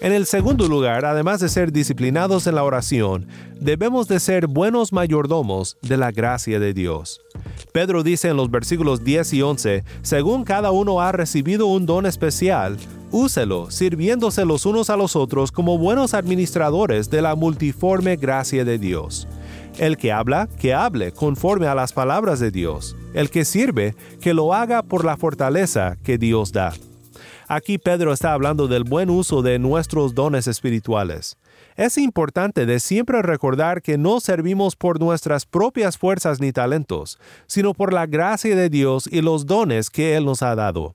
En 0.00 0.12
el 0.12 0.26
segundo 0.26 0.68
lugar, 0.68 1.04
además 1.04 1.40
de 1.40 1.48
ser 1.48 1.72
disciplinados 1.72 2.46
en 2.46 2.54
la 2.54 2.62
oración, 2.62 3.26
debemos 3.60 4.06
de 4.06 4.20
ser 4.20 4.46
buenos 4.46 4.92
mayordomos 4.92 5.76
de 5.82 5.96
la 5.96 6.12
gracia 6.12 6.60
de 6.60 6.72
Dios. 6.72 7.20
Pedro 7.72 8.04
dice 8.04 8.28
en 8.28 8.36
los 8.36 8.48
versículos 8.48 9.02
10 9.02 9.32
y 9.32 9.42
11, 9.42 9.84
según 10.02 10.44
cada 10.44 10.70
uno 10.70 11.00
ha 11.00 11.10
recibido 11.10 11.66
un 11.66 11.84
don 11.84 12.06
especial, 12.06 12.76
úselo, 13.10 13.72
sirviéndose 13.72 14.44
los 14.44 14.66
unos 14.66 14.88
a 14.88 14.96
los 14.96 15.16
otros 15.16 15.50
como 15.50 15.78
buenos 15.78 16.14
administradores 16.14 17.10
de 17.10 17.20
la 17.20 17.34
multiforme 17.34 18.14
gracia 18.14 18.64
de 18.64 18.78
Dios. 18.78 19.26
El 19.78 19.96
que 19.96 20.12
habla, 20.12 20.48
que 20.60 20.74
hable 20.74 21.10
conforme 21.10 21.66
a 21.66 21.74
las 21.74 21.92
palabras 21.92 22.38
de 22.38 22.52
Dios. 22.52 22.96
El 23.14 23.30
que 23.30 23.44
sirve, 23.44 23.96
que 24.20 24.32
lo 24.32 24.54
haga 24.54 24.84
por 24.84 25.04
la 25.04 25.16
fortaleza 25.16 25.96
que 26.04 26.18
Dios 26.18 26.52
da. 26.52 26.72
Aquí 27.50 27.78
Pedro 27.78 28.12
está 28.12 28.34
hablando 28.34 28.68
del 28.68 28.84
buen 28.84 29.08
uso 29.08 29.40
de 29.40 29.58
nuestros 29.58 30.14
dones 30.14 30.46
espirituales. 30.46 31.38
Es 31.76 31.96
importante 31.96 32.66
de 32.66 32.78
siempre 32.78 33.22
recordar 33.22 33.80
que 33.80 33.96
no 33.96 34.20
servimos 34.20 34.76
por 34.76 35.00
nuestras 35.00 35.46
propias 35.46 35.96
fuerzas 35.96 36.40
ni 36.40 36.52
talentos, 36.52 37.18
sino 37.46 37.72
por 37.72 37.94
la 37.94 38.04
gracia 38.04 38.54
de 38.54 38.68
Dios 38.68 39.08
y 39.10 39.22
los 39.22 39.46
dones 39.46 39.88
que 39.88 40.14
Él 40.14 40.26
nos 40.26 40.42
ha 40.42 40.54
dado. 40.54 40.94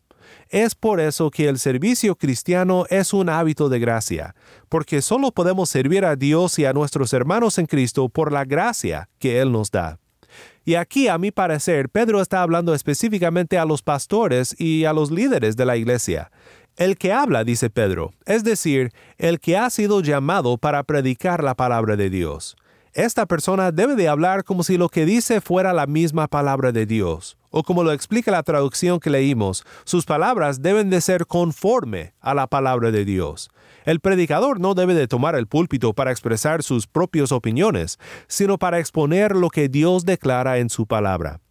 Es 0.49 0.75
por 0.75 0.99
eso 0.99 1.31
que 1.31 1.49
el 1.49 1.57
servicio 1.57 2.15
cristiano 2.15 2.85
es 2.91 3.13
un 3.13 3.29
hábito 3.29 3.67
de 3.67 3.79
gracia, 3.79 4.35
porque 4.69 5.01
solo 5.01 5.31
podemos 5.31 5.71
servir 5.71 6.05
a 6.05 6.15
Dios 6.15 6.59
y 6.59 6.65
a 6.65 6.73
nuestros 6.73 7.13
hermanos 7.13 7.57
en 7.57 7.65
Cristo 7.65 8.09
por 8.09 8.31
la 8.31 8.45
gracia 8.45 9.09
que 9.17 9.41
Él 9.41 9.51
nos 9.51 9.71
da. 9.71 10.02
Y 10.65 10.75
aquí, 10.75 11.07
a 11.09 11.17
mi 11.17 11.31
parecer, 11.31 11.89
Pedro 11.89 12.21
está 12.21 12.41
hablando 12.41 12.73
específicamente 12.73 13.57
a 13.57 13.65
los 13.65 13.81
pastores 13.81 14.55
y 14.59 14.85
a 14.85 14.93
los 14.93 15.11
líderes 15.11 15.57
de 15.57 15.65
la 15.65 15.75
iglesia. 15.75 16.31
El 16.77 16.97
que 16.97 17.11
habla, 17.13 17.43
dice 17.43 17.69
Pedro, 17.69 18.13
es 18.25 18.43
decir, 18.43 18.91
el 19.17 19.39
que 19.39 19.57
ha 19.57 19.69
sido 19.69 20.01
llamado 20.01 20.57
para 20.57 20.83
predicar 20.83 21.43
la 21.43 21.53
palabra 21.53 21.95
de 21.95 22.09
Dios. 22.09 22.55
Esta 22.93 23.25
persona 23.25 23.71
debe 23.71 23.95
de 23.95 24.07
hablar 24.07 24.43
como 24.43 24.61
si 24.61 24.77
lo 24.77 24.87
que 24.87 25.07
dice 25.07 25.41
fuera 25.41 25.73
la 25.73 25.87
misma 25.87 26.27
palabra 26.27 26.71
de 26.71 26.85
Dios, 26.85 27.39
o 27.49 27.63
como 27.63 27.83
lo 27.83 27.91
explica 27.91 28.29
la 28.29 28.43
traducción 28.43 28.99
que 28.99 29.09
leímos, 29.09 29.65
sus 29.83 30.05
palabras 30.05 30.61
deben 30.61 30.91
de 30.91 31.01
ser 31.01 31.25
conforme 31.25 32.13
a 32.21 32.35
la 32.35 32.45
palabra 32.45 32.91
de 32.91 33.03
Dios. 33.03 33.49
El 33.85 33.99
predicador 33.99 34.59
no 34.59 34.75
debe 34.75 34.93
de 34.93 35.07
tomar 35.07 35.33
el 35.33 35.47
púlpito 35.47 35.93
para 35.93 36.11
expresar 36.11 36.61
sus 36.61 36.85
propias 36.85 37.31
opiniones, 37.31 37.97
sino 38.27 38.59
para 38.59 38.77
exponer 38.77 39.35
lo 39.35 39.49
que 39.49 39.69
Dios 39.69 40.05
declara 40.05 40.59
en 40.59 40.69
su 40.69 40.85
palabra. 40.85 41.42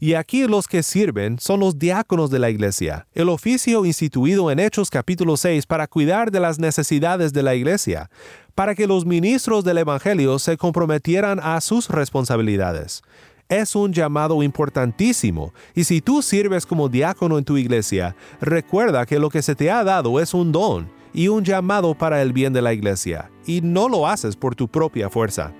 Y 0.00 0.14
aquí 0.14 0.46
los 0.46 0.66
que 0.66 0.82
sirven 0.82 1.38
son 1.38 1.60
los 1.60 1.78
diáconos 1.78 2.30
de 2.30 2.38
la 2.38 2.50
iglesia, 2.50 3.06
el 3.14 3.28
oficio 3.28 3.84
instituido 3.84 4.50
en 4.50 4.58
Hechos 4.58 4.90
capítulo 4.90 5.36
6 5.36 5.66
para 5.66 5.86
cuidar 5.86 6.30
de 6.30 6.40
las 6.40 6.58
necesidades 6.58 7.32
de 7.32 7.42
la 7.42 7.54
iglesia, 7.54 8.10
para 8.54 8.74
que 8.74 8.86
los 8.86 9.06
ministros 9.06 9.64
del 9.64 9.78
Evangelio 9.78 10.38
se 10.38 10.56
comprometieran 10.56 11.40
a 11.42 11.60
sus 11.60 11.88
responsabilidades. 11.88 13.02
Es 13.48 13.76
un 13.76 13.92
llamado 13.92 14.42
importantísimo, 14.42 15.52
y 15.74 15.84
si 15.84 16.00
tú 16.00 16.22
sirves 16.22 16.64
como 16.64 16.88
diácono 16.88 17.38
en 17.38 17.44
tu 17.44 17.56
iglesia, 17.56 18.16
recuerda 18.40 19.04
que 19.04 19.18
lo 19.18 19.28
que 19.28 19.42
se 19.42 19.54
te 19.54 19.70
ha 19.70 19.84
dado 19.84 20.20
es 20.20 20.32
un 20.32 20.52
don 20.52 20.90
y 21.12 21.28
un 21.28 21.44
llamado 21.44 21.94
para 21.94 22.22
el 22.22 22.32
bien 22.32 22.52
de 22.52 22.62
la 22.62 22.72
iglesia, 22.72 23.30
y 23.46 23.60
no 23.60 23.88
lo 23.88 24.06
haces 24.06 24.36
por 24.36 24.54
tu 24.54 24.68
propia 24.68 25.10
fuerza. 25.10 25.52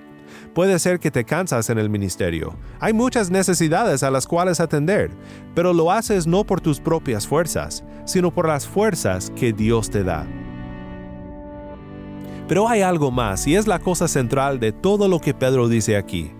Puede 0.53 0.77
ser 0.77 0.99
que 0.99 1.09
te 1.09 1.23
cansas 1.23 1.71
en 1.71 1.79
el 1.79 1.89
ministerio. 1.89 2.55
Hay 2.79 2.93
muchas 2.93 3.31
necesidades 3.31 4.03
a 4.03 4.11
las 4.11 4.27
cuales 4.27 4.59
atender, 4.59 5.09
pero 5.55 5.73
lo 5.73 5.91
haces 5.91 6.27
no 6.27 6.43
por 6.43 6.61
tus 6.61 6.79
propias 6.79 7.27
fuerzas, 7.27 7.83
sino 8.05 8.31
por 8.31 8.47
las 8.47 8.67
fuerzas 8.67 9.31
que 9.35 9.51
Dios 9.51 9.89
te 9.89 10.03
da. 10.03 10.27
Pero 12.47 12.69
hay 12.69 12.81
algo 12.81 13.09
más 13.09 13.47
y 13.47 13.55
es 13.55 13.65
la 13.65 13.79
cosa 13.79 14.07
central 14.07 14.59
de 14.59 14.71
todo 14.71 15.07
lo 15.07 15.19
que 15.19 15.33
Pedro 15.33 15.67
dice 15.67 15.97
aquí. 15.97 16.31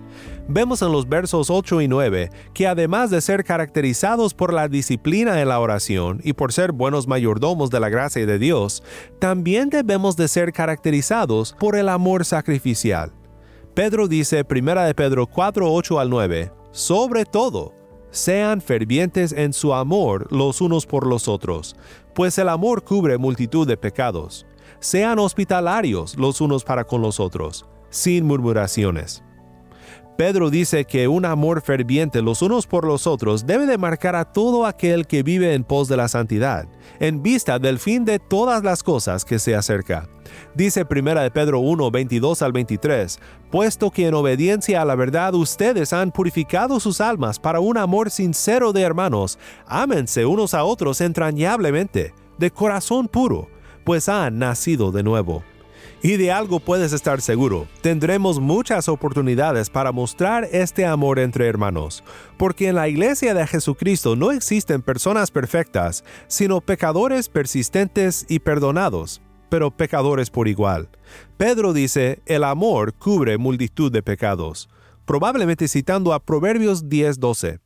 Vemos 0.46 0.82
en 0.82 0.92
los 0.92 1.08
versos 1.08 1.50
8 1.50 1.80
y 1.80 1.88
9 1.88 2.30
que 2.52 2.68
además 2.68 3.10
de 3.10 3.20
ser 3.20 3.42
caracterizados 3.42 4.32
por 4.32 4.52
la 4.52 4.68
disciplina 4.68 5.40
en 5.40 5.48
la 5.48 5.58
oración 5.58 6.20
y 6.22 6.34
por 6.34 6.52
ser 6.52 6.70
buenos 6.70 7.08
mayordomos 7.08 7.70
de 7.70 7.80
la 7.80 7.88
gracia 7.88 8.26
de 8.26 8.38
Dios, 8.38 8.84
también 9.18 9.70
debemos 9.70 10.16
de 10.16 10.28
ser 10.28 10.52
caracterizados 10.52 11.56
por 11.58 11.74
el 11.74 11.88
amor 11.88 12.24
sacrificial. 12.24 13.10
Pedro 13.74 14.06
dice 14.06 14.46
1 14.48 14.82
de 14.84 14.94
Pedro 14.94 15.26
4, 15.26 15.72
8 15.72 15.98
al 15.98 16.08
9, 16.08 16.52
sobre 16.70 17.24
todo, 17.24 17.74
sean 18.12 18.60
fervientes 18.60 19.32
en 19.32 19.52
su 19.52 19.74
amor 19.74 20.28
los 20.30 20.60
unos 20.60 20.86
por 20.86 21.08
los 21.08 21.26
otros, 21.26 21.74
pues 22.14 22.38
el 22.38 22.50
amor 22.50 22.84
cubre 22.84 23.18
multitud 23.18 23.66
de 23.66 23.76
pecados. 23.76 24.46
Sean 24.78 25.18
hospitalarios 25.18 26.16
los 26.16 26.40
unos 26.40 26.62
para 26.62 26.84
con 26.84 27.02
los 27.02 27.18
otros, 27.18 27.66
sin 27.90 28.24
murmuraciones. 28.24 29.24
Pedro 30.16 30.48
dice 30.48 30.84
que 30.84 31.08
un 31.08 31.24
amor 31.24 31.60
ferviente 31.60 32.22
los 32.22 32.40
unos 32.40 32.68
por 32.68 32.86
los 32.86 33.08
otros 33.08 33.46
debe 33.46 33.66
de 33.66 33.78
marcar 33.78 34.14
a 34.14 34.24
todo 34.24 34.64
aquel 34.64 35.08
que 35.08 35.24
vive 35.24 35.54
en 35.54 35.64
pos 35.64 35.88
de 35.88 35.96
la 35.96 36.06
santidad, 36.06 36.68
en 37.00 37.20
vista 37.20 37.58
del 37.58 37.80
fin 37.80 38.04
de 38.04 38.20
todas 38.20 38.62
las 38.62 38.84
cosas 38.84 39.24
que 39.24 39.40
se 39.40 39.56
acerca. 39.56 40.08
Dice 40.54 40.86
1 40.88 41.20
de 41.20 41.30
Pedro 41.32 41.58
1, 41.58 41.90
22 41.90 42.42
al 42.42 42.52
23, 42.52 43.18
puesto 43.50 43.90
que 43.90 44.06
en 44.06 44.14
obediencia 44.14 44.82
a 44.82 44.84
la 44.84 44.94
verdad 44.94 45.34
ustedes 45.34 45.92
han 45.92 46.12
purificado 46.12 46.78
sus 46.78 47.00
almas 47.00 47.40
para 47.40 47.58
un 47.58 47.76
amor 47.76 48.08
sincero 48.08 48.72
de 48.72 48.82
hermanos, 48.82 49.36
ámense 49.66 50.24
unos 50.26 50.54
a 50.54 50.62
otros 50.62 51.00
entrañablemente, 51.00 52.14
de 52.38 52.50
corazón 52.52 53.08
puro, 53.08 53.48
pues 53.84 54.08
han 54.08 54.38
nacido 54.38 54.92
de 54.92 55.02
nuevo. 55.02 55.42
Y 56.06 56.18
de 56.18 56.30
algo 56.30 56.60
puedes 56.60 56.92
estar 56.92 57.22
seguro, 57.22 57.66
tendremos 57.80 58.38
muchas 58.38 58.90
oportunidades 58.90 59.70
para 59.70 59.90
mostrar 59.90 60.46
este 60.52 60.84
amor 60.84 61.18
entre 61.18 61.46
hermanos, 61.46 62.04
porque 62.36 62.68
en 62.68 62.74
la 62.74 62.88
iglesia 62.88 63.32
de 63.32 63.46
Jesucristo 63.46 64.14
no 64.14 64.30
existen 64.30 64.82
personas 64.82 65.30
perfectas, 65.30 66.04
sino 66.26 66.60
pecadores 66.60 67.30
persistentes 67.30 68.26
y 68.28 68.40
perdonados, 68.40 69.22
pero 69.48 69.70
pecadores 69.70 70.28
por 70.28 70.46
igual. 70.46 70.90
Pedro 71.38 71.72
dice, 71.72 72.20
el 72.26 72.44
amor 72.44 72.92
cubre 72.92 73.38
multitud 73.38 73.90
de 73.90 74.02
pecados, 74.02 74.68
probablemente 75.06 75.68
citando 75.68 76.12
a 76.12 76.22
Proverbios 76.22 76.90
10:12. 76.90 77.63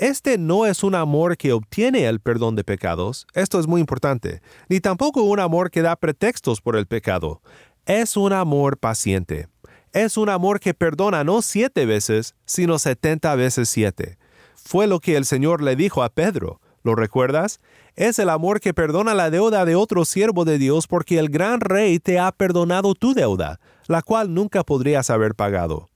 Este 0.00 0.38
no 0.38 0.64
es 0.64 0.82
un 0.82 0.94
amor 0.94 1.36
que 1.36 1.52
obtiene 1.52 2.06
el 2.06 2.20
perdón 2.20 2.56
de 2.56 2.64
pecados, 2.64 3.26
esto 3.34 3.60
es 3.60 3.66
muy 3.66 3.82
importante, 3.82 4.40
ni 4.70 4.80
tampoco 4.80 5.24
un 5.24 5.38
amor 5.40 5.70
que 5.70 5.82
da 5.82 5.94
pretextos 5.94 6.62
por 6.62 6.74
el 6.76 6.86
pecado. 6.86 7.42
Es 7.84 8.16
un 8.16 8.32
amor 8.32 8.78
paciente. 8.78 9.48
Es 9.92 10.16
un 10.16 10.30
amor 10.30 10.58
que 10.58 10.72
perdona 10.72 11.22
no 11.22 11.42
siete 11.42 11.84
veces, 11.84 12.34
sino 12.46 12.78
setenta 12.78 13.34
veces 13.34 13.68
siete. 13.68 14.16
Fue 14.54 14.86
lo 14.86 15.00
que 15.00 15.18
el 15.18 15.26
Señor 15.26 15.62
le 15.62 15.76
dijo 15.76 16.02
a 16.02 16.08
Pedro. 16.08 16.62
¿Lo 16.82 16.94
recuerdas? 16.94 17.60
Es 17.94 18.18
el 18.18 18.30
amor 18.30 18.60
que 18.60 18.72
perdona 18.72 19.12
la 19.12 19.28
deuda 19.28 19.66
de 19.66 19.74
otro 19.74 20.06
siervo 20.06 20.46
de 20.46 20.56
Dios 20.56 20.86
porque 20.86 21.18
el 21.18 21.28
gran 21.28 21.60
rey 21.60 21.98
te 21.98 22.18
ha 22.18 22.32
perdonado 22.32 22.94
tu 22.94 23.12
deuda, 23.12 23.60
la 23.86 24.00
cual 24.00 24.32
nunca 24.32 24.64
podrías 24.64 25.10
haber 25.10 25.34
pagado. 25.34 25.89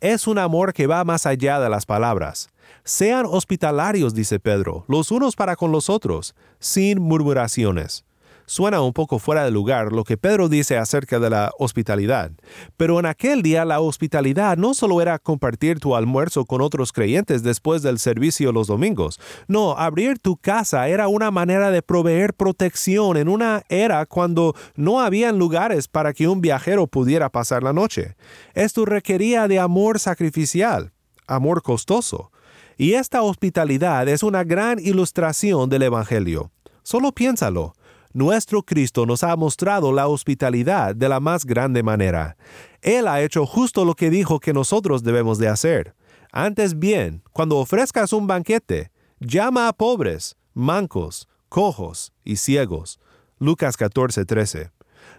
Es 0.00 0.26
un 0.26 0.38
amor 0.38 0.72
que 0.72 0.86
va 0.86 1.04
más 1.04 1.26
allá 1.26 1.60
de 1.60 1.68
las 1.68 1.86
palabras. 1.86 2.48
Sean 2.84 3.26
hospitalarios, 3.26 4.14
dice 4.14 4.40
Pedro, 4.40 4.84
los 4.88 5.10
unos 5.10 5.36
para 5.36 5.56
con 5.56 5.72
los 5.72 5.90
otros, 5.90 6.34
sin 6.58 7.00
murmuraciones. 7.00 8.04
Suena 8.48 8.80
un 8.80 8.94
poco 8.94 9.18
fuera 9.18 9.44
de 9.44 9.50
lugar 9.50 9.92
lo 9.92 10.04
que 10.04 10.16
Pedro 10.16 10.48
dice 10.48 10.78
acerca 10.78 11.18
de 11.20 11.28
la 11.28 11.52
hospitalidad, 11.58 12.30
pero 12.78 12.98
en 12.98 13.04
aquel 13.04 13.42
día 13.42 13.66
la 13.66 13.80
hospitalidad 13.80 14.56
no 14.56 14.72
solo 14.72 15.02
era 15.02 15.18
compartir 15.18 15.80
tu 15.80 15.94
almuerzo 15.94 16.46
con 16.46 16.62
otros 16.62 16.90
creyentes 16.90 17.42
después 17.42 17.82
del 17.82 17.98
servicio 17.98 18.50
los 18.50 18.66
domingos, 18.66 19.20
no, 19.48 19.76
abrir 19.76 20.18
tu 20.18 20.38
casa 20.38 20.88
era 20.88 21.08
una 21.08 21.30
manera 21.30 21.70
de 21.70 21.82
proveer 21.82 22.32
protección 22.32 23.18
en 23.18 23.28
una 23.28 23.64
era 23.68 24.06
cuando 24.06 24.54
no 24.76 25.02
habían 25.02 25.38
lugares 25.38 25.86
para 25.86 26.14
que 26.14 26.26
un 26.26 26.40
viajero 26.40 26.86
pudiera 26.86 27.28
pasar 27.28 27.62
la 27.62 27.74
noche. 27.74 28.16
Esto 28.54 28.86
requería 28.86 29.46
de 29.46 29.58
amor 29.58 29.98
sacrificial, 29.98 30.92
amor 31.26 31.60
costoso. 31.62 32.32
Y 32.78 32.94
esta 32.94 33.20
hospitalidad 33.20 34.08
es 34.08 34.22
una 34.22 34.42
gran 34.42 34.78
ilustración 34.78 35.68
del 35.68 35.82
Evangelio. 35.82 36.50
Solo 36.82 37.12
piénsalo 37.12 37.74
nuestro 38.18 38.64
Cristo 38.64 39.06
nos 39.06 39.22
ha 39.22 39.36
mostrado 39.36 39.92
la 39.92 40.08
hospitalidad 40.08 40.96
de 40.96 41.08
la 41.08 41.20
más 41.20 41.46
grande 41.46 41.84
manera. 41.84 42.36
Él 42.82 43.06
ha 43.06 43.22
hecho 43.22 43.46
justo 43.46 43.84
lo 43.84 43.94
que 43.94 44.10
dijo 44.10 44.40
que 44.40 44.52
nosotros 44.52 45.04
debemos 45.04 45.38
de 45.38 45.46
hacer. 45.46 45.94
Antes 46.32 46.78
bien, 46.78 47.22
cuando 47.32 47.58
ofrezcas 47.58 48.12
un 48.12 48.26
banquete, 48.26 48.90
llama 49.20 49.68
a 49.68 49.72
pobres, 49.72 50.36
mancos, 50.52 51.28
cojos 51.48 52.12
y 52.24 52.36
ciegos. 52.36 52.98
Lucas 53.38 53.78
14:13. 53.78 54.72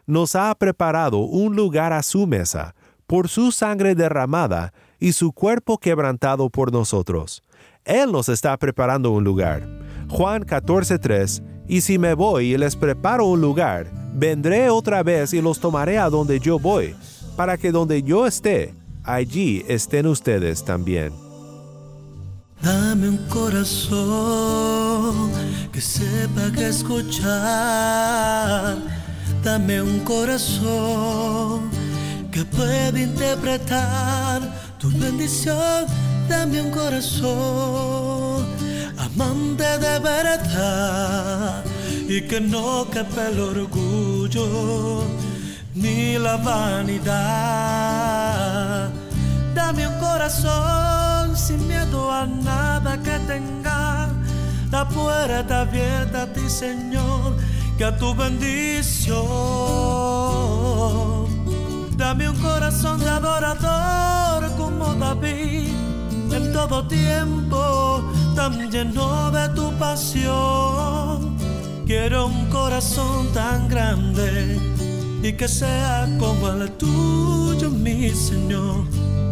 Nos 0.06 0.36
ha 0.36 0.54
preparado 0.56 1.20
un 1.20 1.56
lugar 1.56 1.94
a 1.94 2.04
su 2.04 2.28
mesa, 2.28 2.76
por 3.08 3.30
su 3.30 3.54
sangre 3.54 3.96
derramada 3.96 4.74
y 5.00 5.14
su 5.14 5.32
cuerpo 5.32 5.78
quebrantado 5.78 6.50
por 6.50 6.74
nosotros. 6.74 7.44
Él 7.86 8.12
nos 8.12 8.28
está 8.28 8.58
preparando 8.58 9.12
un 9.12 9.24
lugar. 9.24 9.89
Juan 10.10 10.44
14:3 10.44 11.44
y 11.68 11.82
si 11.82 12.00
me 12.00 12.16
voy 12.16 12.54
y 12.54 12.58
les 12.58 12.76
preparo 12.76 13.28
un 13.28 13.42
lugar, 13.42 13.92
vendré 14.14 14.70
otra 14.72 15.04
vez 15.04 15.34
y 15.34 15.42
los 15.42 15.60
tomaré 15.60 16.00
a 16.00 16.10
donde 16.10 16.40
yo 16.40 16.58
voy, 16.58 16.96
para 17.36 17.58
que 17.58 17.72
donde 17.72 18.02
yo 18.02 18.26
esté, 18.26 18.74
allí 19.04 19.64
estén 19.68 20.08
ustedes 20.08 20.66
también. 20.66 21.14
Dame 22.62 23.08
un 23.08 23.18
corazón 23.30 23.70
que 25.72 25.80
sepa 25.80 26.52
que 26.54 26.68
escuchar. 26.68 27.30
Dame 29.44 29.82
un 29.82 30.00
corazón 30.00 31.70
que 32.32 32.44
pueda 32.44 33.00
interpretar 33.00 34.42
tu 34.80 34.90
bendición. 34.90 35.86
Dame 36.28 36.62
un 36.62 36.72
corazón 36.72 38.09
amante 39.00 39.64
de 39.80 40.00
verdad 40.00 41.64
y 42.08 42.22
que 42.22 42.42
no 42.42 42.88
quepa 42.92 43.28
el 43.30 43.40
orgullo 43.40 45.06
ni 45.74 46.18
la 46.18 46.38
vanidad. 46.38 47.30
Dame 49.56 49.88
un 49.88 49.98
corazón 50.00 51.38
sin 51.38 51.68
miedo 51.68 52.12
a 52.12 52.26
nada 52.26 52.98
que 53.02 53.18
tenga, 53.20 54.10
la 54.72 54.88
puerta 54.88 55.62
abierta 55.62 56.24
a 56.24 56.34
ti, 56.34 56.50
Señor, 56.50 57.38
que 57.78 57.86
a 57.86 57.98
tu 57.98 58.14
bendición. 58.14 59.18
Dame 61.96 62.30
un 62.30 62.38
corazón 62.42 63.00
de 63.00 63.10
adorador 63.10 64.52
como 64.58 64.94
David 64.96 65.70
en 66.32 66.54
todo 66.54 66.88
tiempo 66.88 68.04
tan 68.40 68.72
lleno 68.72 69.32
de 69.32 69.50
tu 69.50 69.70
pasión. 69.78 71.36
Quiero 71.86 72.28
un 72.28 72.46
corazón 72.46 73.28
tan 73.34 73.68
grande 73.68 74.58
y 75.22 75.34
que 75.34 75.46
sea 75.46 76.08
como 76.18 76.48
el 76.48 76.72
tuyo, 76.78 77.70
mi 77.70 78.10
Señor. 78.12 78.86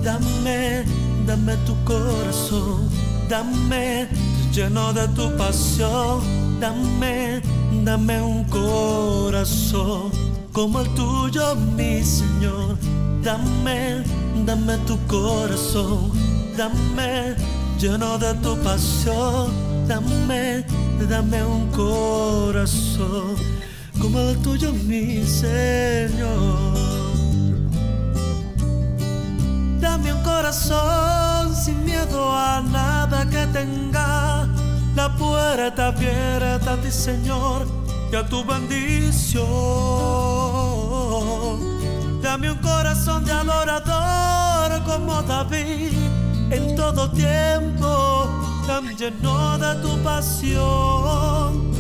Dame, 0.04 0.84
dame 1.26 1.56
tu 1.66 1.74
corazón, 1.86 2.90
dame 3.30 4.10
lleno 4.52 4.92
de 4.92 5.08
tu 5.18 5.26
pasión. 5.38 6.20
Dame, 6.60 7.42
dame 7.86 8.22
un 8.22 8.44
corazón 8.46 10.12
como 10.52 10.82
el 10.82 10.90
tuyo, 10.96 11.56
mi 11.78 12.04
Señor. 12.04 12.78
Dame, 13.24 14.04
dame 14.46 14.76
tu 14.86 14.98
corazón, 15.08 16.12
dame 16.58 17.57
lleno 17.78 18.18
de 18.18 18.34
tu 18.36 18.58
pasión, 18.64 19.52
dame, 19.88 20.66
dame 21.08 21.44
un 21.44 21.68
corazón 21.72 23.36
como 24.02 24.20
el 24.20 24.38
tuyo, 24.42 24.74
mi 24.74 25.24
Señor. 25.26 26.74
Dame 29.80 30.14
un 30.14 30.24
corazón 30.24 31.56
sin 31.56 31.86
miedo 31.86 32.32
a 32.36 32.62
nada 32.62 33.30
que 33.30 33.46
tenga, 33.48 34.48
la 34.96 35.16
puerta 35.16 35.88
abierta 35.88 36.74
a 36.74 36.78
ti, 36.78 36.92
Señor, 36.92 37.68
y 38.12 38.16
a 38.16 38.26
tu 38.28 38.44
bendición. 38.44 39.46
Dame 42.22 42.52
un 42.52 42.58
corazón 42.58 43.24
de 43.24 43.32
adorador 43.32 44.84
como 44.84 45.22
David 45.24 46.27
todo 46.94 47.10
tiempo, 47.12 48.30
tan 48.66 48.96
lleno 48.96 49.58
de 49.58 49.76
tu 49.82 49.90
pasión. 50.04 51.72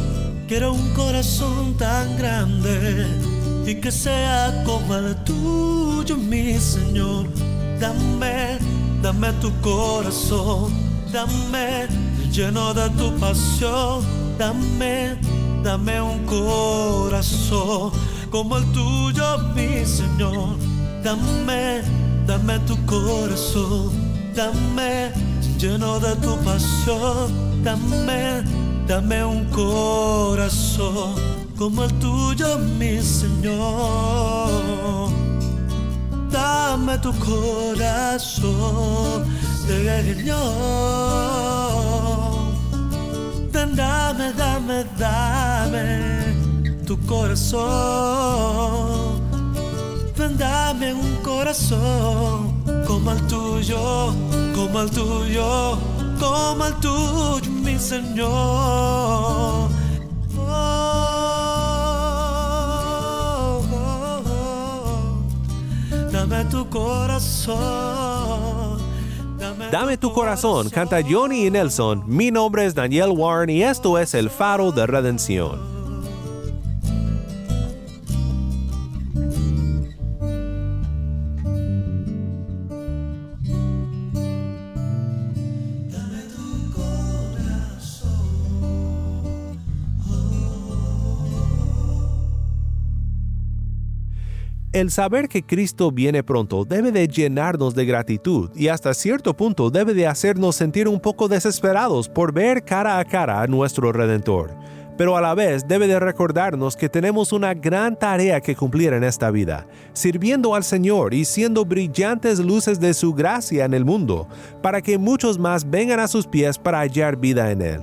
Quiero 0.50 0.74
un 0.74 0.89
corazón 0.93 1.76
tan 1.78 2.17
grande 2.17 3.08
y 3.65 3.76
que 3.76 3.89
sea 3.89 4.63
como 4.65 4.96
el 4.96 5.15
tuyo, 5.24 6.17
mi 6.17 6.60
Señor. 6.60 7.26
Dame, 7.80 8.60
dame 9.02 9.32
tu 9.41 9.50
corazón, 9.62 10.74
dame 11.13 11.88
lleno 12.30 12.74
de 12.74 12.89
tu 12.91 13.15
pasión, 13.17 14.04
dame, 14.38 15.17
dame 15.63 16.02
un 16.02 16.26
corazón 16.26 17.91
como 18.30 18.58
el 18.58 18.65
tuyo, 18.74 19.38
mi 19.56 19.86
Señor. 19.86 20.58
Dame, 21.02 21.82
dame 22.26 22.60
tu 22.67 22.76
corazón, 22.86 24.07
dame 24.38 25.12
lleno 25.58 26.00
de 26.00 26.15
tu 26.17 26.38
pasión, 26.45 27.63
dame, 27.63 28.43
dame 28.88 29.26
un 29.26 29.45
corazón 29.45 31.15
como 31.58 31.84
el 31.84 31.93
tuyo, 31.93 32.60
mi 32.78 33.02
Señor. 33.02 34.52
Dame 36.32 37.00
tu 37.00 37.12
corazón, 37.17 38.45
Señor. 39.65 40.38
Dame, 43.52 44.34
dame, 44.34 44.86
dame 45.00 46.36
tu 46.86 46.95
corazón. 47.08 47.58
Dame 50.38 50.93
un 50.93 51.15
corazón 51.23 52.57
como 53.08 53.20
el 53.20 53.28
tuyo, 53.28 54.13
como 54.54 54.82
el 54.82 54.91
tuyo, 54.91 55.78
como 56.20 56.65
el 56.65 56.74
tuyo, 56.76 57.50
mi 57.63 57.80
Señor. 57.80 59.70
Dame 66.12 66.43
tu 66.52 66.70
corazón. 66.70 67.58
Dame 69.72 69.98
tu 69.98 70.12
corazón, 70.12 70.70
canta 70.70 70.98
Johnny 71.02 71.46
y 71.46 71.52
Nelson. 71.52 72.04
Mi 72.06 72.30
nombre 72.30 72.65
es 72.65 72.76
Daniel 72.76 73.12
Warren 73.12 73.50
y 73.50 73.63
esto 73.63 73.98
es 73.98 74.13
El 74.15 74.30
Faro 74.30 74.74
de 74.74 74.86
Redención. 74.86 75.77
El 94.78 94.92
saber 94.92 95.28
que 95.28 95.42
Cristo 95.42 95.92
viene 95.92 96.22
pronto 96.22 96.63
debe 96.63 96.92
de 96.92 97.08
llenarnos 97.08 97.74
de 97.74 97.84
gratitud 97.84 98.52
y 98.56 98.68
hasta 98.68 98.94
cierto 98.94 99.36
punto 99.36 99.72
debe 99.72 99.96
de 99.96 100.06
hacernos 100.06 100.56
sentir 100.56 100.88
un 100.88 101.00
poco 101.00 101.28
desesperados 101.28 102.08
por 102.08 102.32
ver 102.32 102.63
cara 102.63 103.00
a 103.00 103.04
cara 103.04 103.42
a 103.42 103.48
nuestro 103.48 103.92
Redentor. 103.92 104.56
Pero 104.96 105.18
a 105.18 105.22
la 105.22 105.34
vez 105.34 105.68
debe 105.68 105.88
de 105.88 106.00
recordarnos 106.00 106.76
que 106.76 106.90
tenemos 106.90 107.34
una 107.34 107.56
gran 107.56 107.98
tarea 107.98 108.40
que 108.40 108.56
cumplir 108.56 108.94
en 108.94 109.04
esta 109.04 109.32
vida, 109.32 109.66
sirviendo 109.94 110.54
al 110.54 110.63
Señor 110.63 111.16
y 111.16 111.26
siendo 111.26 111.66
brillantes 111.66 112.38
luces 112.38 112.80
de 112.80 112.94
su 112.94 113.16
gracia 113.16 113.66
en 113.66 113.74
el 113.74 113.84
mundo, 113.84 114.28
para 114.62 114.84
que 114.84 115.00
muchos 115.00 115.40
más 115.40 115.68
vengan 115.68 116.00
a 116.00 116.08
sus 116.08 116.28
pies 116.28 116.60
para 116.60 116.82
hallar 116.82 117.18
vida 117.18 117.50
en 117.50 117.63
Él. 117.63 117.82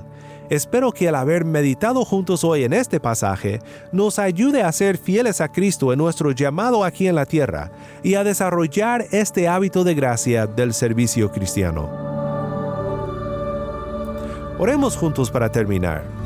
Espero 0.49 0.91
que 0.91 1.09
al 1.09 1.15
haber 1.15 1.43
meditado 1.43 2.05
juntos 2.05 2.43
hoy 2.43 2.63
en 2.63 2.73
este 2.73 2.99
pasaje 2.99 3.59
nos 3.91 4.19
ayude 4.19 4.61
a 4.61 4.71
ser 4.71 4.97
fieles 4.97 5.41
a 5.41 5.51
Cristo 5.51 5.91
en 5.91 5.97
nuestro 5.97 6.31
llamado 6.31 6.83
aquí 6.83 7.07
en 7.07 7.15
la 7.15 7.25
tierra 7.25 7.71
y 8.03 8.15
a 8.15 8.23
desarrollar 8.23 9.05
este 9.11 9.47
hábito 9.47 9.83
de 9.83 9.95
gracia 9.95 10.45
del 10.45 10.73
servicio 10.73 11.31
cristiano. 11.31 11.89
Oremos 14.59 14.95
juntos 14.95 15.31
para 15.31 15.51
terminar. 15.51 16.24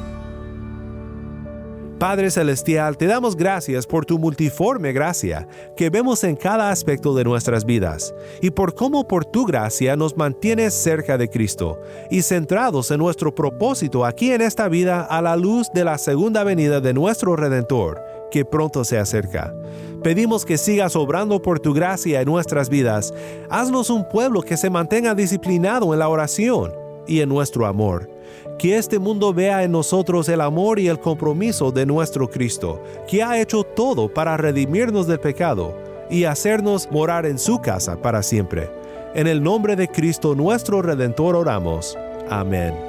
Padre 2.00 2.32
Celestial, 2.32 2.96
te 2.96 3.08
damos 3.08 3.36
gracias 3.36 3.86
por 3.86 4.06
tu 4.06 4.18
multiforme 4.18 4.94
gracia 4.94 5.46
que 5.76 5.90
vemos 5.90 6.24
en 6.24 6.38
cada 6.38 6.72
aspecto 6.72 7.14
de 7.14 7.26
nuestras 7.26 7.66
vidas 7.66 8.16
y 8.42 8.52
por 8.52 8.74
cómo 8.74 9.06
por 9.06 9.26
tu 9.26 9.46
gracia 9.46 9.98
nos 9.98 10.16
mantienes 10.16 10.74
cerca 10.74 11.18
de 11.18 11.30
Cristo 11.30 11.78
y 12.10 12.22
centrados 12.22 12.90
en 12.92 13.00
nuestro 13.00 13.36
propósito 13.36 14.06
aquí 14.06 14.32
en 14.32 14.40
esta 14.40 14.70
vida 14.70 15.02
a 15.02 15.22
la 15.22 15.36
luz 15.36 15.68
de 15.74 15.84
la 15.84 15.98
segunda 15.98 16.46
venida 16.46 16.80
de 16.80 16.94
nuestro 16.94 17.36
Redentor 17.36 18.02
que 18.32 18.46
pronto 18.46 18.86
se 18.86 18.98
acerca. 18.98 19.54
Pedimos 20.02 20.46
que 20.46 20.58
sigas 20.58 20.96
obrando 20.96 21.42
por 21.42 21.60
tu 21.60 21.74
gracia 21.74 22.22
en 22.22 22.28
nuestras 22.28 22.70
vidas. 22.70 23.14
Haznos 23.50 23.90
un 23.90 24.08
pueblo 24.08 24.42
que 24.42 24.56
se 24.56 24.70
mantenga 24.70 25.16
disciplinado 25.16 25.92
en 25.92 26.00
la 26.00 26.08
oración 26.08 26.72
y 27.08 27.20
en 27.20 27.28
nuestro 27.28 27.66
amor 27.66 28.19
que 28.60 28.78
este 28.78 29.00
mundo 29.00 29.34
vea 29.34 29.64
en 29.64 29.72
nosotros 29.72 30.30
el 30.30 30.42
amor 30.42 30.80
y 30.80 30.88
el 30.90 31.00
compromiso 31.00 31.72
de 31.72 31.86
nuestro 31.86 32.30
Cristo, 32.30 32.84
que 33.08 33.24
ha 33.24 33.40
hecho 33.42 33.64
todo 33.64 34.14
para 34.14 34.38
redimirnos 34.38 35.08
del 35.08 35.20
pecado 35.20 35.76
y 36.12 36.26
hacernos 36.26 36.92
morar 36.92 37.26
en 37.26 37.40
su 37.40 37.60
casa 37.60 38.00
para 38.00 38.22
siempre. 38.22 38.70
En 39.16 39.26
el 39.26 39.42
nombre 39.42 39.76
de 39.76 39.88
Cristo 39.88 40.36
nuestro 40.36 40.82
Redentor 40.82 41.36
oramos. 41.36 41.98
Amén. 42.30 42.89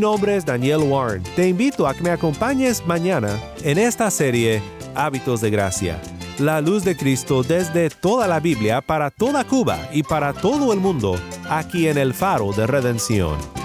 Nombre 0.00 0.34
es 0.34 0.44
Daniel 0.46 0.80
Warren. 0.80 1.22
Te 1.36 1.48
invito 1.48 1.86
a 1.86 1.94
que 1.94 2.02
me 2.02 2.10
acompañes 2.10 2.84
mañana 2.86 3.38
en 3.62 3.78
esta 3.78 4.10
serie 4.10 4.62
Hábitos 4.94 5.42
de 5.42 5.50
Gracia. 5.50 6.00
La 6.38 6.60
luz 6.62 6.84
de 6.84 6.96
Cristo 6.96 7.42
desde 7.42 7.90
toda 7.90 8.26
la 8.26 8.40
Biblia 8.40 8.80
para 8.80 9.10
toda 9.10 9.44
Cuba 9.44 9.78
y 9.92 10.02
para 10.02 10.32
todo 10.32 10.72
el 10.72 10.80
mundo, 10.80 11.20
aquí 11.48 11.86
en 11.86 11.98
el 11.98 12.14
faro 12.14 12.52
de 12.52 12.66
redención. 12.66 13.59